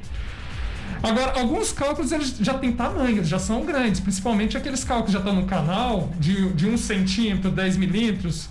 Agora, 1.01 1.37
alguns 1.37 1.73
cálculos 1.73 2.11
eles 2.13 2.37
já 2.39 2.53
têm 2.53 2.71
tamanho, 2.71 3.25
já 3.25 3.37
são 3.37 3.65
grandes, 3.65 3.99
principalmente 3.99 4.55
aqueles 4.55 4.83
cálculos 4.85 5.07
que 5.07 5.13
já 5.13 5.19
estão 5.19 5.35
no 5.35 5.45
canal, 5.45 6.11
de, 6.17 6.49
de 6.53 6.65
1 6.65 6.77
centímetro, 6.77 7.51
10 7.51 7.75
milímetros, 7.75 8.49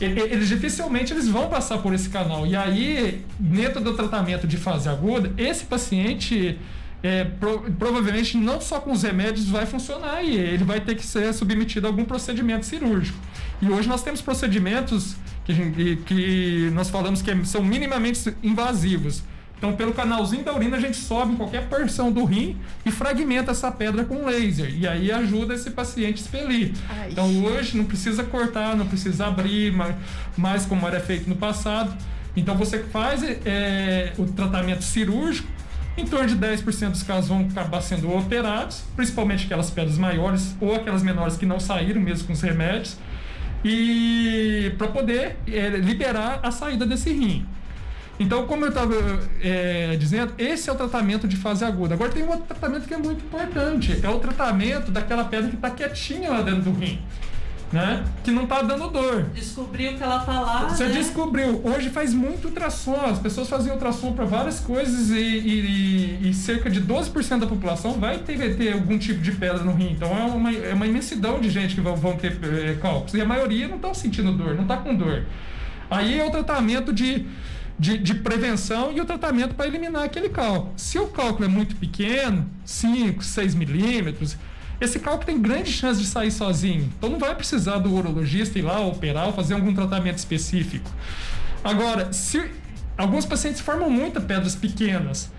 eles 0.00 0.48
dificilmente 0.48 1.12
eles 1.12 1.26
vão 1.28 1.48
passar 1.48 1.78
por 1.78 1.92
esse 1.92 2.08
canal. 2.08 2.46
E 2.46 2.54
aí, 2.54 3.24
dentro 3.38 3.80
do 3.80 3.94
tratamento 3.94 4.46
de 4.46 4.56
fase 4.56 4.88
aguda, 4.88 5.32
esse 5.36 5.64
paciente 5.64 6.58
é, 7.02 7.24
pro, 7.24 7.60
provavelmente 7.72 8.36
não 8.36 8.60
só 8.60 8.80
com 8.80 8.92
os 8.92 9.02
remédios 9.02 9.48
vai 9.48 9.66
funcionar 9.66 10.22
e 10.22 10.36
ele 10.36 10.64
vai 10.64 10.80
ter 10.80 10.94
que 10.94 11.04
ser 11.04 11.32
submetido 11.32 11.86
a 11.86 11.90
algum 11.90 12.04
procedimento 12.04 12.66
cirúrgico. 12.66 13.18
E 13.60 13.68
hoje 13.68 13.88
nós 13.88 14.02
temos 14.02 14.20
procedimentos 14.20 15.16
que, 15.54 15.96
que 15.96 16.70
nós 16.74 16.90
falamos 16.90 17.22
que 17.22 17.44
são 17.44 17.62
minimamente 17.62 18.34
invasivos. 18.42 19.22
Então, 19.58 19.72
pelo 19.74 19.92
canalzinho 19.92 20.44
da 20.44 20.54
urina, 20.54 20.76
a 20.76 20.80
gente 20.80 20.96
sobe 20.96 21.32
em 21.32 21.36
qualquer 21.36 21.68
porção 21.68 22.12
do 22.12 22.24
rim 22.24 22.56
e 22.86 22.92
fragmenta 22.92 23.50
essa 23.50 23.72
pedra 23.72 24.04
com 24.04 24.24
laser. 24.24 24.72
E 24.72 24.86
aí 24.86 25.10
ajuda 25.10 25.52
esse 25.54 25.70
paciente 25.72 26.20
a 26.20 26.24
expelir. 26.24 26.72
Ai. 26.88 27.10
Então, 27.10 27.44
hoje 27.44 27.76
não 27.76 27.84
precisa 27.84 28.22
cortar, 28.22 28.76
não 28.76 28.86
precisa 28.86 29.26
abrir, 29.26 29.72
mais, 29.72 29.96
mais 30.36 30.64
como 30.64 30.86
era 30.86 31.00
feito 31.00 31.28
no 31.28 31.34
passado. 31.34 31.92
Então, 32.36 32.56
você 32.56 32.78
faz 32.78 33.20
é, 33.24 34.12
o 34.16 34.26
tratamento 34.26 34.84
cirúrgico, 34.84 35.48
em 35.96 36.06
torno 36.06 36.28
de 36.28 36.36
10% 36.36 36.90
dos 36.90 37.02
casos 37.02 37.28
vão 37.28 37.40
acabar 37.50 37.80
sendo 37.80 38.16
operados, 38.16 38.84
principalmente 38.94 39.46
aquelas 39.46 39.68
pedras 39.68 39.98
maiores 39.98 40.54
ou 40.60 40.76
aquelas 40.76 41.02
menores 41.02 41.36
que 41.36 41.44
não 41.44 41.58
saíram 41.58 42.00
mesmo 42.00 42.28
com 42.28 42.32
os 42.32 42.40
remédios, 42.40 42.96
e 43.64 44.72
para 44.78 44.88
poder 44.88 45.36
é, 45.46 45.68
liberar 45.70 46.40
a 46.42 46.50
saída 46.50 46.86
desse 46.86 47.12
rim. 47.12 47.46
Então, 48.20 48.46
como 48.46 48.64
eu 48.64 48.70
estava 48.70 48.94
é, 49.40 49.96
dizendo, 49.96 50.32
esse 50.36 50.68
é 50.68 50.72
o 50.72 50.74
tratamento 50.74 51.28
de 51.28 51.36
fase 51.36 51.64
aguda. 51.64 51.94
Agora 51.94 52.10
tem 52.10 52.24
um 52.24 52.30
outro 52.30 52.46
tratamento 52.46 52.88
que 52.88 52.94
é 52.94 52.96
muito 52.96 53.24
importante. 53.24 54.00
É 54.02 54.08
o 54.08 54.18
tratamento 54.18 54.90
daquela 54.90 55.24
pedra 55.24 55.48
que 55.48 55.54
está 55.54 55.70
quietinha 55.70 56.30
lá 56.30 56.42
dentro 56.42 56.62
do 56.62 56.72
rim. 56.72 57.00
Né? 57.70 58.02
Que 58.24 58.30
não 58.30 58.44
está 58.44 58.62
dando 58.62 58.88
dor. 58.88 59.24
Descobriu 59.34 59.94
que 59.94 60.02
ela 60.02 60.20
está 60.20 60.40
lá. 60.40 60.68
Você 60.68 60.84
né? 60.84 60.94
descobriu. 60.94 61.60
Hoje 61.62 61.90
faz 61.90 62.14
muito 62.14 62.48
ultrassom. 62.48 62.98
As 63.04 63.18
pessoas 63.18 63.48
fazem 63.48 63.70
ultrassom 63.70 64.12
para 64.12 64.24
várias 64.24 64.58
coisas 64.58 65.10
e, 65.10 65.14
e, 65.14 66.28
e, 66.30 66.34
cerca 66.34 66.70
de 66.70 66.80
12% 66.80 67.40
da 67.40 67.46
população 67.46 67.92
vai 67.92 68.18
ter, 68.18 68.56
ter 68.56 68.72
algum 68.72 68.98
tipo 68.98 69.20
de 69.20 69.32
pedra 69.32 69.62
no 69.62 69.74
rim. 69.74 69.92
Então 69.92 70.08
é 70.16 70.22
uma, 70.22 70.52
é 70.52 70.72
uma 70.72 70.86
imensidão 70.86 71.40
de 71.40 71.50
gente 71.50 71.74
que 71.74 71.80
vão, 71.82 71.94
vão 71.94 72.16
ter 72.16 72.38
é, 72.42 72.74
cálculos. 72.80 73.12
E 73.12 73.20
a 73.20 73.26
maioria 73.26 73.68
não 73.68 73.76
está 73.76 73.92
sentindo 73.92 74.32
dor, 74.32 74.54
não 74.54 74.62
está 74.62 74.78
com 74.78 74.94
dor. 74.94 75.26
Aí 75.90 76.18
é 76.18 76.24
o 76.24 76.30
tratamento 76.30 76.90
de 76.90 77.26
de, 77.78 77.96
de 77.96 78.14
prevenção 78.14 78.90
e 78.92 79.00
o 79.00 79.04
tratamento 79.04 79.54
para 79.54 79.66
eliminar 79.66 80.02
aquele 80.02 80.28
cálculo. 80.28 80.72
Se 80.76 80.98
o 80.98 81.06
cálculo 81.06 81.44
é 81.44 81.48
muito 81.48 81.76
pequeno, 81.76 82.50
5, 82.64 83.22
6 83.22 83.54
milímetros, 83.54 84.36
esse 84.80 84.98
cálculo 84.98 85.26
tem 85.26 85.40
grande 85.40 85.72
chance 85.72 86.00
de 86.00 86.06
sair 86.06 86.30
sozinho. 86.30 86.90
Então 86.96 87.10
não 87.10 87.18
vai 87.18 87.34
precisar 87.34 87.78
do 87.78 87.92
urologista 87.92 88.58
ir 88.58 88.62
lá 88.62 88.80
operar 88.80 89.26
ou 89.26 89.32
fazer 89.32 89.54
algum 89.54 89.74
tratamento 89.74 90.18
específico. 90.18 90.90
Agora, 91.64 92.12
se 92.12 92.50
alguns 92.96 93.26
pacientes 93.26 93.60
formam 93.60 93.90
muitas 93.90 94.24
pedras 94.24 94.54
pequenas, 94.54 95.30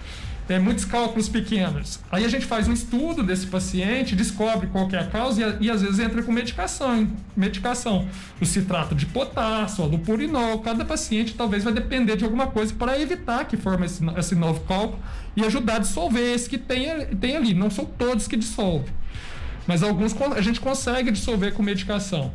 tem 0.50 0.58
muitos 0.58 0.84
cálculos 0.84 1.29
pequenos. 1.29 2.00
Aí 2.12 2.25
a 2.25 2.27
gente 2.27 2.44
faz 2.44 2.68
um 2.68 2.74
estudo 2.74 3.22
desse 3.22 3.46
paciente, 3.46 4.15
descobre 4.15 4.65
qual 4.65 4.89
é 4.91 4.98
a 4.98 5.06
causa 5.06 5.56
e, 5.62 5.65
e, 5.65 5.70
às 5.70 5.84
vezes 5.84 6.00
entra 6.00 6.24
com 6.24 6.32
medicação. 6.32 7.08
Medicação. 7.38 8.08
O 8.41 8.46
citrato 8.48 8.96
de 8.96 9.06
potássio, 9.06 9.88
do 9.88 10.00
purinol. 10.00 10.58
Cada 10.62 10.84
paciente 10.84 11.36
talvez 11.36 11.63
vai 11.63 11.72
depender 11.72 12.18
de 12.18 12.25
alguma 12.25 12.48
coisa 12.48 12.74
para 12.74 13.00
evitar 13.00 13.46
que 13.46 13.58
forme 13.58 13.86
esse, 13.86 14.03
esse 14.18 14.34
novo 14.34 14.62
cálculo 14.62 15.00
e 15.36 15.46
ajudar 15.46 15.75
a 15.75 15.79
dissolver 15.79 16.34
esse 16.34 16.50
que 16.50 16.58
tem, 16.58 17.06
tem 17.18 17.38
ali. 17.38 17.53
Não 17.53 17.70
são 17.70 17.86
todos 17.86 18.27
que 18.27 18.36
dissolvem. 18.36 18.91
Mas 19.68 19.84
alguns 19.84 20.20
a 20.36 20.41
gente 20.41 20.60
consegue 20.60 21.12
dissolver 21.12 21.53
com 21.53 21.62
medicação. 21.62 22.34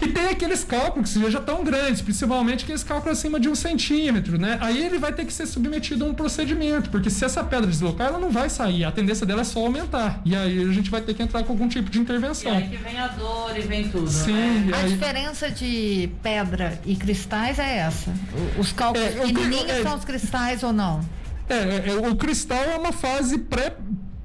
E 0.00 0.08
tem 0.08 0.26
aqueles 0.28 0.64
cálculos 0.64 1.12
que 1.12 1.30
já 1.30 1.38
estão 1.38 1.64
grandes, 1.64 2.00
principalmente 2.00 2.64
aqueles 2.64 2.82
cálculos 2.82 3.18
acima 3.18 3.38
de 3.38 3.48
um 3.48 3.54
centímetro, 3.54 4.38
né? 4.38 4.58
Aí 4.60 4.84
ele 4.84 4.98
vai 4.98 5.12
ter 5.12 5.24
que 5.24 5.32
ser 5.32 5.46
submetido 5.46 6.04
a 6.04 6.08
um 6.08 6.14
procedimento, 6.14 6.90
porque 6.90 7.10
se 7.10 7.24
essa 7.24 7.42
pedra 7.44 7.66
deslocar, 7.66 8.08
ela 8.08 8.18
não 8.18 8.30
vai 8.30 8.48
sair. 8.50 8.84
A 8.84 8.92
tendência 8.92 9.26
dela 9.26 9.42
é 9.42 9.44
só 9.44 9.60
aumentar. 9.60 10.20
E 10.24 10.34
aí 10.34 10.62
a 10.62 10.72
gente 10.72 10.90
vai 10.90 11.00
ter 11.00 11.14
que 11.14 11.22
entrar 11.22 11.42
com 11.44 11.52
algum 11.52 11.68
tipo 11.68 11.90
de 11.90 11.98
intervenção. 11.98 12.52
E 12.52 12.56
aí 12.56 12.68
que 12.68 12.76
vem 12.76 12.98
a 12.98 13.08
dor 13.08 13.56
e 13.56 13.60
vem 13.62 13.88
tudo. 13.88 14.08
Sim. 14.08 14.64
Né? 14.66 14.78
A 14.82 14.86
diferença 14.86 15.50
de 15.50 16.10
pedra 16.22 16.78
e 16.84 16.96
cristais 16.96 17.58
é 17.58 17.78
essa. 17.78 18.12
Os 18.58 18.72
cálculos 18.72 19.06
é, 19.06 19.26
pequenininhos 19.26 19.70
é, 19.70 19.82
são 19.82 19.96
os 19.96 20.04
cristais 20.04 20.62
ou 20.62 20.72
não? 20.72 21.00
É, 21.48 21.54
é, 21.54 21.88
é 21.90 22.08
o 22.08 22.16
cristal 22.16 22.62
é 22.64 22.76
uma 22.76 22.92
fase 22.92 23.38
pré 23.38 23.76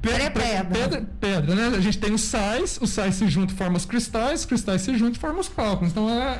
Pedra, 0.01 0.32
pedra. 0.32 0.65
pedra, 0.65 1.06
pedra, 1.20 1.56
né? 1.56 1.75
A 1.75 1.82
gente 1.82 1.98
tem 1.98 2.13
os 2.13 2.22
sais, 2.22 2.79
os 2.82 2.89
sais 2.89 3.15
se 3.15 3.27
juntam 3.27 3.53
e 3.53 3.58
formam 3.58 3.75
os 3.75 3.86
cristais, 3.86 4.41
os 4.41 4.46
cristais 4.46 4.82
se 4.82 4.98
juntam 4.98 5.15
e 5.15 5.18
formam 5.18 5.41
os 5.41 5.50
cálculos. 5.50 5.91
Então 5.91 6.10
é, 6.10 6.39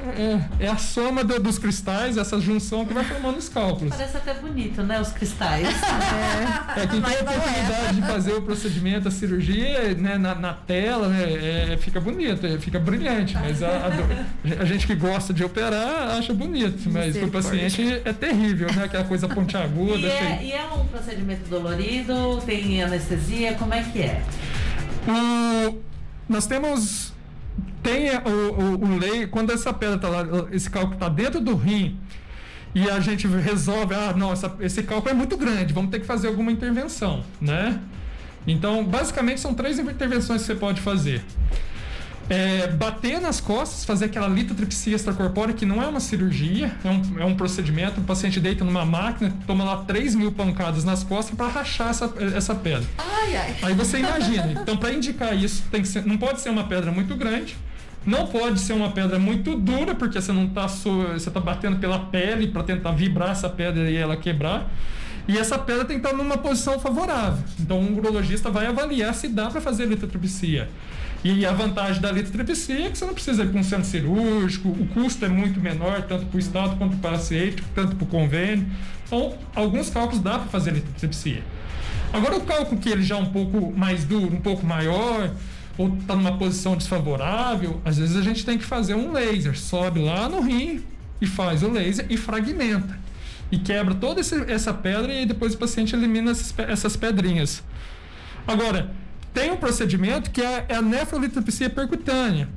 é, 0.62 0.66
é 0.66 0.68
a 0.70 0.78
soma 0.78 1.26
do, 1.26 1.40
dos 1.42 1.60
cristais, 1.60 2.18
essa 2.18 2.40
junção 2.40 2.86
que 2.86 2.94
vai 2.94 3.04
formando 3.04 3.38
os 3.38 3.50
cálculos. 3.50 3.94
Parece 3.94 4.16
até 4.16 4.34
bonito, 4.36 4.82
né? 4.84 5.00
Os 5.00 5.12
cristais. 5.12 5.68
É, 6.10 6.84
é 6.84 6.88
quem 6.88 7.02
tem 7.02 7.16
a 7.16 7.22
oportunidade 7.22 7.96
de 7.96 8.02
fazer 8.02 8.34
o 8.34 8.42
procedimento, 8.42 9.08
a 9.08 9.12
cirurgia, 9.12 9.94
né, 9.96 10.18
na, 10.18 10.36
na 10.36 10.54
tela, 10.54 11.08
né? 11.08 11.74
É, 11.74 11.78
fica 11.78 12.00
bonito, 12.00 12.46
é, 12.46 12.58
fica 12.58 12.80
brilhante. 12.80 13.36
Mas 13.36 13.62
a, 13.64 13.68
a, 13.68 14.62
a, 14.62 14.66
gente 14.66 14.86
que 14.86 14.96
gosta 14.96 15.34
de 15.34 15.44
operar 15.44 16.18
acha 16.18 16.34
bonito, 16.34 16.90
mas 16.90 17.18
para 17.18 17.28
o 17.28 17.32
paciente 17.32 18.02
é 18.06 18.14
terrível, 18.14 18.68
né? 18.74 18.86
Aquela 18.86 19.04
coisa 19.04 19.28
pontiaguda. 19.28 19.98
E 19.98 20.06
é, 20.06 20.40
e 20.44 20.52
é 20.52 20.64
um 20.66 20.86
procedimento 20.86 21.50
dolorido, 21.50 22.42
tem 22.46 22.84
anestesia 22.84 23.49
como 23.54 23.74
é 23.74 23.84
que 23.84 24.02
é? 24.02 24.22
O, 25.08 25.78
nós 26.28 26.46
temos. 26.48 27.14
Tem 27.82 28.10
o, 28.10 28.30
o, 28.30 28.86
o 28.86 28.98
lei, 28.98 29.26
quando 29.28 29.52
essa 29.52 29.74
pedra 29.74 29.96
está 29.96 30.10
lá, 30.10 30.26
esse 30.52 30.70
cálculo 30.70 30.96
está 30.96 31.08
dentro 31.08 31.40
do 31.40 31.56
rim, 31.56 31.98
e 32.76 32.90
a 32.90 33.00
gente 33.00 33.26
resolve, 33.26 33.96
ah, 33.96 34.14
não, 34.16 34.34
essa, 34.34 34.54
esse 34.60 34.84
cálculo 34.84 35.12
é 35.12 35.14
muito 35.14 35.38
grande, 35.38 35.74
vamos 35.74 35.90
ter 35.90 36.00
que 36.00 36.06
fazer 36.06 36.28
alguma 36.28 36.52
intervenção, 36.52 37.24
né? 37.40 37.80
Então, 38.46 38.84
basicamente, 38.84 39.40
são 39.40 39.54
três 39.54 39.80
intervenções 39.80 40.42
que 40.42 40.48
você 40.48 40.56
pode 40.56 40.82
fazer 40.82 41.24
é, 42.30 42.68
bater 42.68 43.20
nas 43.20 43.42
costas, 43.42 43.84
fazer 43.84 44.06
aquela 44.06 44.28
litotripsia 44.28 44.96
extracorpórea, 44.96 45.54
que 45.54 45.66
não 45.66 45.82
é 45.82 45.88
uma 45.88 46.00
cirurgia, 46.00 46.72
é 46.84 46.90
um, 46.90 47.20
é 47.20 47.26
um 47.26 47.36
procedimento. 47.36 48.00
O 48.00 48.04
paciente 48.04 48.40
deita 48.40 48.64
numa 48.64 48.86
máquina, 48.86 49.34
toma 49.48 49.64
lá 49.64 49.78
3 49.78 50.14
mil 50.14 50.32
pancadas 50.32 50.84
nas 50.84 51.04
costas 51.04 51.36
para 51.36 51.48
rachar 51.48 51.90
essa, 51.90 52.14
essa 52.36 52.54
pedra. 52.54 52.88
Ai, 52.98 53.36
ai. 53.36 53.56
Aí 53.64 53.74
você 53.74 53.98
imagina. 53.98 54.62
Então, 54.62 54.78
para 54.78 54.94
indicar 54.94 55.36
isso, 55.36 55.64
tem 55.72 55.82
que 55.82 55.88
ser, 55.88 56.06
não 56.06 56.18
pode 56.18 56.40
ser 56.40 56.52
uma 56.52 56.66
pedra 56.66 56.92
muito 56.92 57.16
grande. 57.16 57.58
Não 58.06 58.28
pode 58.28 58.60
ser 58.62 58.74
uma 58.74 58.92
pedra 58.92 59.20
muito 59.20 59.58
dura, 59.58 59.94
porque 59.94 60.22
você 60.22 60.32
não 60.32 60.46
está 60.46 60.68
você 60.68 61.32
tá 61.32 61.40
batendo 61.40 61.80
pela 61.80 62.00
pele 62.00 62.48
para 62.48 62.64
tentar 62.64 62.92
vibrar 62.92 63.32
essa 63.32 63.50
pedra 63.50 63.90
e 63.90 63.96
ela 63.96 64.16
quebrar. 64.16 64.72
E 65.28 65.38
essa 65.38 65.60
pedra 65.60 65.84
tem 65.84 66.00
que 66.00 66.06
estar 66.06 66.18
numa 66.18 66.38
posição 66.38 66.80
favorável. 66.80 67.44
Então, 67.60 67.80
um 67.80 67.98
urologista 67.98 68.50
vai 68.50 68.68
avaliar 68.68 69.14
se 69.14 69.28
dá 69.28 69.50
para 69.50 69.60
fazer 69.60 69.86
litotripsia. 69.86 70.70
E 71.24 71.46
a 71.46 71.52
vantagem 71.52 72.02
da 72.02 72.12
litotripsia 72.12 72.88
é 72.88 72.90
que 72.90 72.98
você 72.98 73.06
não 73.06 73.14
precisa 73.14 73.44
ir 73.44 73.50
para 73.50 73.60
um 73.60 73.64
centro 73.64 73.86
cirúrgico, 73.86 74.70
o 74.70 74.88
custo 74.88 75.26
é 75.26 75.28
muito 75.28 75.60
menor, 75.60 76.04
tanto 76.04 76.26
para 76.28 76.38
o 76.38 76.40
Estado 76.40 76.78
quanto 76.78 76.96
para 76.98 77.10
o 77.10 77.14
paciente, 77.14 77.62
tanto 77.76 77.96
para 77.96 78.06
o 78.06 78.08
convênio. 78.08 78.66
Então, 79.06 79.38
alguns 79.54 79.90
cálculos 79.90 80.24
dá 80.24 80.40
para 80.40 80.48
fazer 80.48 80.72
litotripsia. 80.72 81.44
Agora, 82.14 82.38
o 82.38 82.42
cálculo 82.42 82.80
que 82.80 82.90
ele 82.90 83.04
já 83.04 83.18
é 83.18 83.20
um 83.20 83.32
pouco 83.32 83.72
mais 83.78 84.06
duro, 84.06 84.34
um 84.34 84.40
pouco 84.40 84.66
maior, 84.66 85.32
ou 85.78 85.96
está 85.98 86.16
numa 86.16 86.38
posição 86.38 86.76
desfavorável, 86.76 87.82
às 87.84 87.98
vezes 87.98 88.16
a 88.16 88.22
gente 88.22 88.46
tem 88.46 88.58
que 88.58 88.64
fazer 88.64 88.96
um 88.96 89.12
laser. 89.12 89.58
Sobe 89.58 90.00
lá 90.00 90.30
no 90.30 90.42
rim 90.42 90.84
e 91.22 91.28
faz 91.28 91.64
o 91.64 91.70
laser 91.70 92.06
e 92.10 92.16
fragmenta. 92.16 92.98
E 93.52 93.58
quebra 93.58 93.94
toda 93.94 94.22
essa 94.22 94.74
pedra 94.74 95.12
e 95.14 95.26
depois 95.26 95.54
o 95.54 95.58
paciente 95.58 95.96
elimina 95.96 96.32
essas 96.32 96.96
pedrinhas. 96.96 97.64
Agora, 98.48 98.92
tem 99.40 99.52
um 99.52 99.58
procedimento 99.58 100.32
que 100.32 100.42
é, 100.42 100.66
é 100.68 100.76
a 100.76 100.82
nefrolitopsia 100.82 101.70
percutânea, 101.70 102.50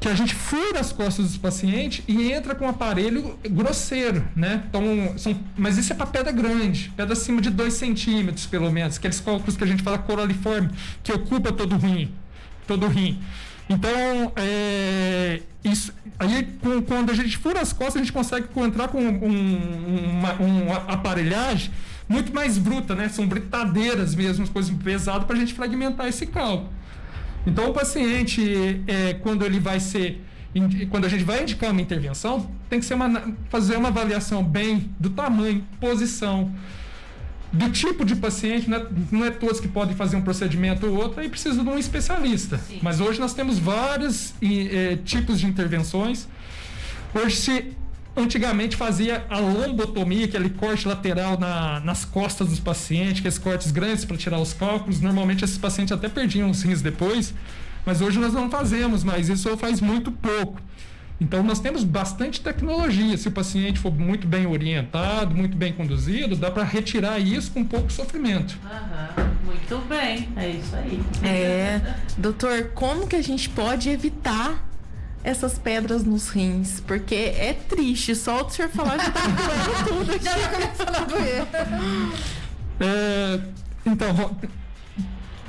que 0.00 0.08
a 0.08 0.14
gente 0.14 0.34
fura 0.34 0.80
as 0.80 0.92
costas 0.92 1.26
dos 1.26 1.38
pacientes 1.38 2.02
e 2.08 2.32
entra 2.32 2.52
com 2.54 2.64
um 2.66 2.68
aparelho 2.68 3.38
grosseiro, 3.48 4.26
né? 4.34 4.64
Então, 4.68 4.82
são, 5.16 5.38
mas 5.56 5.78
isso 5.78 5.92
é 5.92 5.96
para 5.96 6.06
pedra 6.06 6.32
grande, 6.32 6.92
pedra 6.96 7.12
acima 7.12 7.40
de 7.40 7.48
2 7.48 7.72
centímetros, 7.72 8.44
pelo 8.44 8.70
menos, 8.72 8.96
aqueles 8.96 9.20
cálculos 9.20 9.56
que 9.56 9.62
a 9.62 9.66
gente 9.66 9.84
fala 9.84 9.98
coraliforme, 9.98 10.70
que 11.04 11.12
ocupa 11.12 11.52
todo 11.52 11.76
o 11.76 11.78
rim. 11.78 12.12
Todo 12.66 12.86
o 12.86 12.88
rim. 12.88 13.20
Então, 13.68 14.32
é, 14.34 15.42
isso, 15.64 15.92
aí 16.18 16.48
com, 16.60 16.82
quando 16.82 17.10
a 17.10 17.14
gente 17.14 17.38
fura 17.38 17.60
as 17.60 17.72
costas, 17.72 17.96
a 17.96 17.98
gente 18.00 18.12
consegue 18.12 18.48
entrar 18.56 18.88
com 18.88 19.00
um, 19.00 20.18
uma, 20.18 20.32
uma 20.34 20.76
aparelhagem 20.92 21.70
muito 22.08 22.32
mais 22.32 22.58
bruta, 22.58 22.94
né? 22.94 23.08
São 23.08 23.26
britadeiras 23.26 24.14
mesmo, 24.14 24.48
coisas 24.48 24.74
pesadas 24.76 25.24
para 25.24 25.36
a 25.36 25.38
gente 25.38 25.54
fragmentar 25.54 26.06
esse 26.06 26.26
cálculo. 26.26 26.70
Então 27.46 27.70
o 27.70 27.72
paciente, 27.72 28.82
é, 28.86 29.14
quando 29.14 29.44
ele 29.44 29.60
vai 29.60 29.80
ser 29.80 30.22
quando 30.90 31.04
a 31.04 31.08
gente 31.08 31.22
vai 31.22 31.42
indicar 31.42 31.70
uma 31.70 31.82
intervenção, 31.82 32.50
tem 32.70 32.80
que 32.80 32.86
ser 32.86 32.94
uma, 32.94 33.34
fazer 33.50 33.76
uma 33.76 33.88
avaliação 33.88 34.42
bem 34.42 34.90
do 34.98 35.10
tamanho, 35.10 35.62
posição, 35.78 36.50
do 37.52 37.70
tipo 37.70 38.04
de 38.04 38.16
paciente, 38.16 38.68
não 38.68 38.76
é, 38.76 38.86
não 39.12 39.24
é, 39.24 39.30
todos 39.30 39.60
que 39.60 39.68
podem 39.68 39.94
fazer 39.94 40.16
um 40.16 40.22
procedimento 40.22 40.86
ou 40.86 40.96
outro, 40.96 41.20
aí 41.20 41.28
precisa 41.28 41.62
de 41.62 41.68
um 41.68 41.78
especialista. 41.78 42.58
Sim. 42.58 42.80
Mas 42.82 43.00
hoje 43.00 43.20
nós 43.20 43.34
temos 43.34 43.58
vários 43.58 44.34
eh, 44.42 44.98
tipos 45.04 45.38
de 45.38 45.46
intervenções. 45.46 46.26
Hoje 47.14 47.36
se 47.36 47.76
antigamente 48.16 48.76
fazia 48.76 49.24
a 49.28 49.38
lombotomia, 49.38 50.24
aquele 50.24 50.50
corte 50.50 50.88
lateral 50.88 51.38
na, 51.38 51.80
nas 51.80 52.04
costas 52.04 52.48
dos 52.48 52.58
pacientes, 52.58 53.18
aqueles 53.18 53.38
cortes 53.38 53.70
grandes 53.70 54.04
para 54.04 54.16
tirar 54.16 54.40
os 54.40 54.52
cálculos. 54.52 55.00
Normalmente 55.00 55.44
esses 55.44 55.58
pacientes 55.58 55.92
até 55.92 56.08
perdiam 56.08 56.50
os 56.50 56.62
rins 56.62 56.80
depois, 56.80 57.34
mas 57.84 58.00
hoje 58.00 58.18
nós 58.18 58.32
não 58.32 58.50
fazemos 58.50 59.04
mais, 59.04 59.28
isso 59.28 59.54
faz 59.56 59.80
muito 59.80 60.10
pouco. 60.10 60.60
Então 61.20 61.42
nós 61.42 61.60
temos 61.60 61.82
bastante 61.82 62.40
tecnologia. 62.40 63.16
Se 63.16 63.28
o 63.28 63.30
paciente 63.30 63.78
for 63.78 63.92
muito 63.92 64.26
bem 64.26 64.46
orientado, 64.46 65.34
muito 65.34 65.56
bem 65.56 65.72
conduzido, 65.72 66.36
dá 66.36 66.50
para 66.50 66.62
retirar 66.62 67.18
isso 67.18 67.50
com 67.52 67.64
pouco 67.64 67.90
sofrimento. 67.90 68.58
Uhum, 68.62 69.24
muito 69.46 69.88
bem, 69.88 70.28
é 70.36 70.50
isso 70.50 70.76
aí. 70.76 71.00
É, 71.22 71.80
doutor, 72.18 72.70
como 72.74 73.06
que 73.06 73.16
a 73.16 73.22
gente 73.22 73.48
pode 73.48 73.88
evitar 73.88 74.62
essas 75.26 75.58
pedras 75.58 76.04
nos 76.04 76.28
rins, 76.28 76.78
porque 76.86 77.16
é 77.16 77.52
triste, 77.52 78.14
só 78.14 78.46
o 78.46 78.48
senhor 78.48 78.70
falar 78.70 78.96
já 78.96 79.10
tá 79.10 79.22
tudo 79.84 80.12
aqui. 80.12 80.24
Já 80.24 80.48
começando 80.48 80.94
a 80.94 81.00
doer. 81.00 81.46
É, 82.78 83.40
então, 83.84 84.36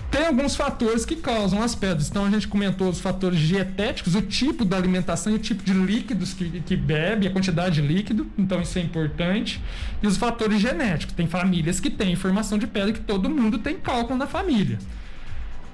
tem 0.09 0.25
alguns 0.25 0.55
fatores 0.55 1.05
que 1.05 1.15
causam 1.15 1.61
as 1.61 1.75
pedras. 1.75 2.09
Então 2.09 2.25
a 2.25 2.29
gente 2.31 2.47
comentou 2.47 2.89
os 2.89 2.99
fatores 2.99 3.37
dietéticos, 3.39 4.15
o 4.15 4.21
tipo 4.23 4.65
da 4.65 4.75
alimentação 4.77 5.31
e 5.31 5.35
o 5.35 5.39
tipo 5.39 5.63
de 5.63 5.73
líquidos 5.73 6.33
que, 6.33 6.59
que 6.61 6.75
bebe, 6.75 7.27
a 7.27 7.31
quantidade 7.31 7.79
de 7.79 7.87
líquido, 7.87 8.25
então 8.35 8.59
isso 8.59 8.79
é 8.79 8.81
importante. 8.81 9.61
E 10.01 10.07
os 10.07 10.17
fatores 10.17 10.59
genéticos. 10.59 11.13
Tem 11.13 11.27
famílias 11.27 11.79
que 11.79 11.91
têm 11.91 12.15
formação 12.15 12.57
de 12.57 12.65
pedra 12.65 12.93
que 12.93 13.01
todo 13.01 13.29
mundo 13.29 13.59
tem 13.59 13.77
cálculo 13.77 14.17
na 14.17 14.25
família. 14.25 14.79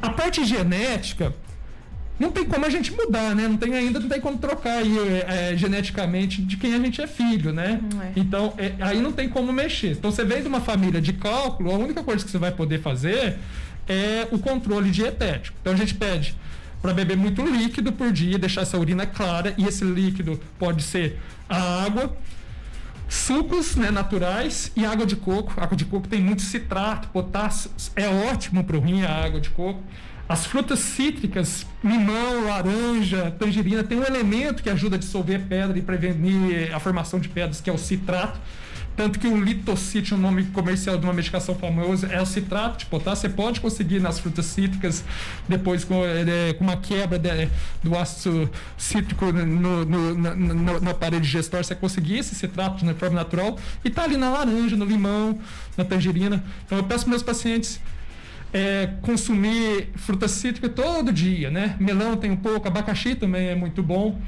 A 0.02 0.10
parte 0.10 0.44
genética, 0.44 1.34
não 2.20 2.32
tem 2.32 2.46
como 2.46 2.66
a 2.66 2.70
gente 2.70 2.92
mudar, 2.92 3.36
né? 3.36 3.48
Não 3.48 3.58
tem 3.58 3.74
ainda, 3.74 4.00
não 4.00 4.08
tem 4.08 4.22
como 4.22 4.38
trocar 4.38 4.78
aí, 4.78 4.98
é, 4.98 5.52
é, 5.54 5.58
geneticamente 5.58 6.42
de 6.42 6.58
quem 6.58 6.74
a 6.76 6.80
gente 6.80 7.02
é 7.02 7.08
filho, 7.08 7.52
né? 7.52 7.80
É. 8.02 8.12
Então, 8.16 8.54
é, 8.58 8.74
aí 8.80 9.02
não 9.02 9.12
tem 9.12 9.28
como 9.28 9.52
mexer. 9.52 9.92
Então, 9.92 10.12
você 10.12 10.24
vem 10.24 10.42
de 10.42 10.48
uma 10.48 10.62
família 10.62 11.02
de 11.02 11.14
cálculo, 11.14 11.72
a 11.72 11.78
única 11.78 12.04
coisa 12.04 12.24
que 12.24 12.30
você 12.30 12.38
vai 12.38 12.52
poder 12.52 12.80
fazer 12.82 13.38
é 13.88 14.28
o 14.32 14.40
controle 14.40 14.92
dietético. 14.92 15.58
Então, 15.62 15.74
a 15.74 15.76
gente 15.76 15.96
pede 15.96 16.36
para 16.82 16.94
beber 16.94 17.18
muito 17.18 17.42
líquido 17.42 17.92
por 17.92 18.12
dia, 18.12 18.38
deixar 18.38 18.62
essa 18.62 18.78
urina 18.78 19.06
clara, 19.06 19.54
e 19.58 19.66
esse 19.66 19.84
líquido 19.84 20.40
pode 20.60 20.84
ser 20.84 21.20
a 21.50 21.84
água, 21.86 22.16
sucos 23.08 23.76
né, 23.76 23.90
naturais 23.90 24.72
e 24.76 24.86
água 24.86 25.06
de 25.06 25.16
coco. 25.16 25.54
A 25.58 25.64
água 25.64 25.78
de 25.78 25.86
coco 25.86 26.08
tem 26.08 26.22
muito 26.22 26.42
citrato, 26.42 27.08
potássio, 27.08 27.72
é 27.96 28.08
ótimo 28.32 28.64
para 28.64 28.78
o 28.78 28.82
rim 28.82 29.02
a 29.04 29.24
água 29.24 29.40
de 29.40 29.50
coco. 29.50 29.82
As 30.28 30.46
frutas 30.46 30.80
cítricas, 30.80 31.66
limão, 31.84 32.46
laranja, 32.46 33.36
tangerina, 33.38 33.84
tem 33.84 34.00
um 34.00 34.04
elemento 34.04 34.64
que 34.64 34.70
ajuda 34.70 34.96
a 34.96 35.00
dissolver 35.00 35.42
pedra 35.48 35.78
e 35.78 35.82
prevenir 35.82 36.74
a 36.74 36.80
formação 36.80 37.20
de 37.20 37.28
pedras, 37.28 37.60
que 37.60 37.70
é 37.70 37.74
o 37.74 37.78
citrato. 37.78 38.40
Tanto 38.96 39.20
que 39.20 39.28
o 39.28 39.44
litocite, 39.44 40.14
o 40.14 40.18
nome 40.18 40.46
comercial 40.46 40.98
de 40.98 41.04
uma 41.04 41.14
medicação 41.14 41.56
famosa, 41.56 42.08
é 42.08 42.22
o 42.22 42.26
citrato 42.26 42.78
de 42.78 42.86
potássio. 42.86 43.28
Você 43.28 43.36
pode 43.36 43.60
conseguir 43.60 44.00
nas 44.00 44.20
frutas 44.20 44.46
cítricas, 44.46 45.04
depois 45.48 45.84
com, 45.84 46.06
é, 46.06 46.54
com 46.54 46.64
uma 46.64 46.78
quebra 46.78 47.18
de, 47.18 47.50
do 47.82 47.98
ácido 47.98 48.50
cítrico 48.78 49.32
no, 49.32 49.84
no, 49.84 50.16
na, 50.16 50.36
no, 50.36 50.90
aparelho 50.92 51.22
digestório, 51.22 51.66
você 51.66 51.74
conseguir 51.74 52.20
esse 52.20 52.36
citrato 52.36 52.86
de 52.86 52.94
forma 52.94 53.16
natural. 53.16 53.58
E 53.84 53.88
está 53.88 54.04
ali 54.04 54.16
na 54.16 54.30
laranja, 54.30 54.76
no 54.76 54.86
limão, 54.86 55.40
na 55.76 55.84
tangerina. 55.84 56.44
Então 56.66 56.78
eu 56.78 56.84
peço 56.84 57.06
para 57.06 57.10
meus 57.10 57.24
pacientes 57.24 57.82
é, 58.54 58.88
consumir 59.02 59.90
fruta 59.96 60.28
cítrica 60.28 60.70
todo 60.70 61.12
dia, 61.12 61.50
né? 61.50 61.76
Melão 61.80 62.16
tem 62.16 62.30
um 62.32 62.38
pouco, 62.38 62.68
abacaxi 62.68 63.16
também 63.16 63.48
é 63.48 63.56
muito 63.56 63.82
bom. 63.82 64.22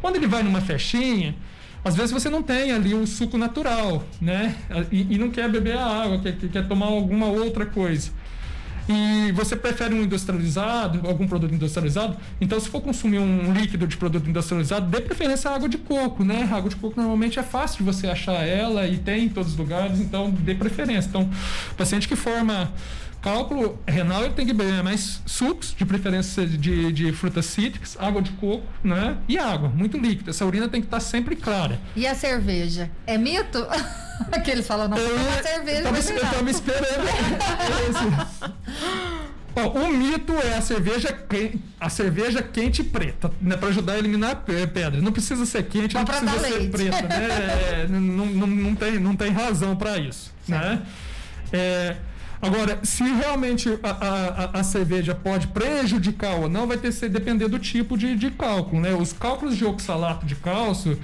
Quando 0.00 0.16
ele 0.16 0.26
vai 0.26 0.42
numa 0.42 0.60
festinha, 0.60 1.36
às 1.84 1.94
vezes 1.94 2.10
você 2.10 2.28
não 2.28 2.42
tem 2.42 2.72
ali 2.72 2.92
o 2.92 3.06
suco 3.06 3.38
natural, 3.38 4.04
né? 4.20 4.56
E, 4.90 5.14
e 5.14 5.18
não 5.18 5.30
quer 5.30 5.48
beber 5.48 5.76
a 5.76 5.86
água, 5.86 6.18
quer, 6.18 6.36
quer 6.36 6.66
tomar 6.66 6.86
alguma 6.86 7.26
outra 7.26 7.64
coisa. 7.64 8.10
E 8.88 9.30
você 9.32 9.54
prefere 9.54 9.94
um 9.94 10.02
industrializado, 10.02 11.06
algum 11.06 11.28
produto 11.28 11.54
industrializado? 11.54 12.16
Então, 12.40 12.58
se 12.58 12.70
for 12.70 12.80
consumir 12.80 13.18
um 13.18 13.52
líquido 13.52 13.86
de 13.86 13.98
produto 13.98 14.28
industrializado, 14.28 14.86
dê 14.86 15.02
preferência 15.02 15.50
à 15.50 15.54
água 15.54 15.68
de 15.68 15.76
coco, 15.76 16.24
né? 16.24 16.48
A 16.50 16.56
água 16.56 16.70
de 16.70 16.76
coco 16.76 16.98
normalmente 16.98 17.38
é 17.38 17.42
fácil 17.42 17.78
de 17.78 17.84
você 17.84 18.06
achar 18.06 18.46
ela 18.46 18.88
e 18.88 18.96
tem 18.96 19.24
em 19.24 19.28
todos 19.28 19.52
os 19.52 19.58
lugares, 19.58 20.00
então 20.00 20.30
dê 20.30 20.54
preferência. 20.54 21.06
Então, 21.06 21.28
paciente 21.76 22.08
que 22.08 22.16
forma 22.16 22.72
cálculo 23.22 23.78
renal 23.86 24.24
ele 24.24 24.34
tem 24.34 24.46
que 24.46 24.52
beber 24.52 24.82
mais 24.82 25.20
sucos, 25.26 25.74
de 25.76 25.84
preferência 25.84 26.46
de, 26.46 26.92
de 26.92 27.12
frutas 27.12 27.46
cítricas, 27.46 27.96
água 27.98 28.22
de 28.22 28.30
coco, 28.32 28.66
né? 28.82 29.16
E 29.28 29.38
água, 29.38 29.68
muito 29.68 29.98
líquida. 29.98 30.30
Essa 30.30 30.44
urina 30.46 30.68
tem 30.68 30.80
que 30.80 30.86
estar 30.86 31.00
sempre 31.00 31.36
clara. 31.36 31.80
E 31.96 32.06
a 32.06 32.14
cerveja? 32.14 32.90
É 33.06 33.18
mito? 33.18 33.66
Aqueles 34.32 34.66
falam, 34.66 34.88
não, 34.88 34.98
eu, 34.98 35.42
cerveja. 35.42 35.88
Eu 35.88 35.94
estava 35.94 36.42
me 36.42 36.50
esperando. 36.50 37.08
Ó, 39.56 39.68
o 39.70 39.92
mito 39.92 40.32
é 40.34 40.56
a 40.56 40.60
cerveja, 40.60 41.12
quente, 41.12 41.58
a 41.80 41.88
cerveja 41.88 42.42
quente 42.42 42.82
e 42.82 42.84
preta, 42.84 43.32
né, 43.40 43.56
para 43.56 43.68
ajudar 43.68 43.94
a 43.94 43.98
eliminar 43.98 44.30
a 44.30 44.36
pedra. 44.36 45.00
Não 45.00 45.10
precisa 45.10 45.44
ser 45.46 45.64
quente, 45.64 45.92
Só 45.92 45.98
não 45.98 46.04
precisa 46.04 46.38
ser 46.38 46.50
leite. 46.50 46.70
preta, 46.70 47.02
né? 47.02 47.28
É, 47.82 47.86
não, 47.88 48.00
não, 48.00 48.46
não, 48.46 48.74
tem, 48.74 48.98
não 48.98 49.16
tem 49.16 49.32
razão 49.32 49.74
para 49.74 49.98
isso, 49.98 50.32
né? 50.46 50.82
É, 51.52 51.96
Agora, 52.40 52.78
se 52.84 53.02
realmente 53.02 53.68
a, 53.82 53.90
a, 53.90 54.60
a, 54.60 54.62
cerveja 54.62 55.14
pode 55.14 55.48
prejudicar 55.48 56.36
ou 56.36 56.48
não, 56.48 56.66
vai 56.68 56.76
ter 56.76 56.94
que 56.94 57.08
depender 57.08 57.48
do 57.48 57.58
tipo 57.58 57.98
de, 57.98 58.14
de 58.14 58.30
cálculo. 58.30 58.80
Né? 58.80 58.94
Os 58.94 59.12
cálculos 59.12 59.56
de 59.56 59.64
oxalato 59.64 60.24
de 60.24 60.36
cálcio, 60.36 60.98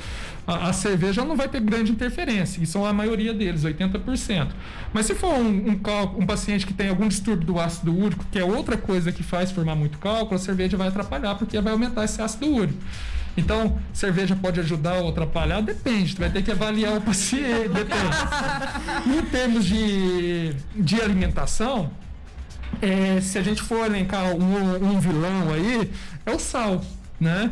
a, 0.46 0.68
a, 0.68 0.72
cerveja 0.72 1.24
não 1.24 1.36
vai 1.36 1.48
ter 1.48 1.60
grande 1.60 1.90
interferência, 1.90 2.62
e 2.62 2.66
são 2.66 2.86
a 2.86 2.92
maioria 2.92 3.34
deles, 3.34 3.64
80%. 3.64 4.48
Mas 4.92 5.06
se 5.06 5.14
for 5.14 5.34
um, 5.34 5.70
um, 5.70 5.78
cálculo, 5.78 6.22
um 6.22 6.26
paciente 6.26 6.66
que 6.66 6.72
tem 6.72 6.88
algum 6.88 7.08
distúrbio 7.08 7.46
do 7.46 7.58
ácido 7.58 7.96
úrico, 7.96 8.24
que 8.30 8.38
é 8.38 8.44
outra 8.44 8.76
coisa 8.76 9.10
que 9.10 9.24
faz 9.24 9.50
formar 9.50 9.74
muito 9.74 9.98
cálculo, 9.98 10.36
a 10.36 10.38
cerveja 10.38 10.76
vai 10.76 10.88
atrapalhar, 10.88 11.34
porque 11.34 11.60
vai 11.60 11.72
aumentar 11.72 12.04
esse 12.04 12.22
ácido 12.22 12.46
úrico. 12.46 12.78
Então, 13.36 13.78
cerveja 13.92 14.36
pode 14.36 14.60
ajudar 14.60 14.94
ou 14.94 15.08
atrapalhar? 15.08 15.60
Depende, 15.60 16.14
tu 16.14 16.20
vai 16.20 16.30
ter 16.30 16.42
que 16.42 16.50
avaliar 16.50 16.96
o 16.96 17.00
paciente. 17.00 17.68
Depende. 17.74 19.18
em 19.18 19.22
termos 19.26 19.64
de, 19.64 20.54
de 20.76 21.00
alimentação, 21.00 21.90
é, 22.80 23.20
se 23.20 23.38
a 23.38 23.42
gente 23.42 23.62
for 23.62 23.86
elencar 23.86 24.24
um, 24.34 24.92
um, 24.92 25.00
vilão 25.00 25.52
aí, 25.52 25.90
é 26.24 26.30
o 26.30 26.38
sal, 26.38 26.84
né? 27.18 27.50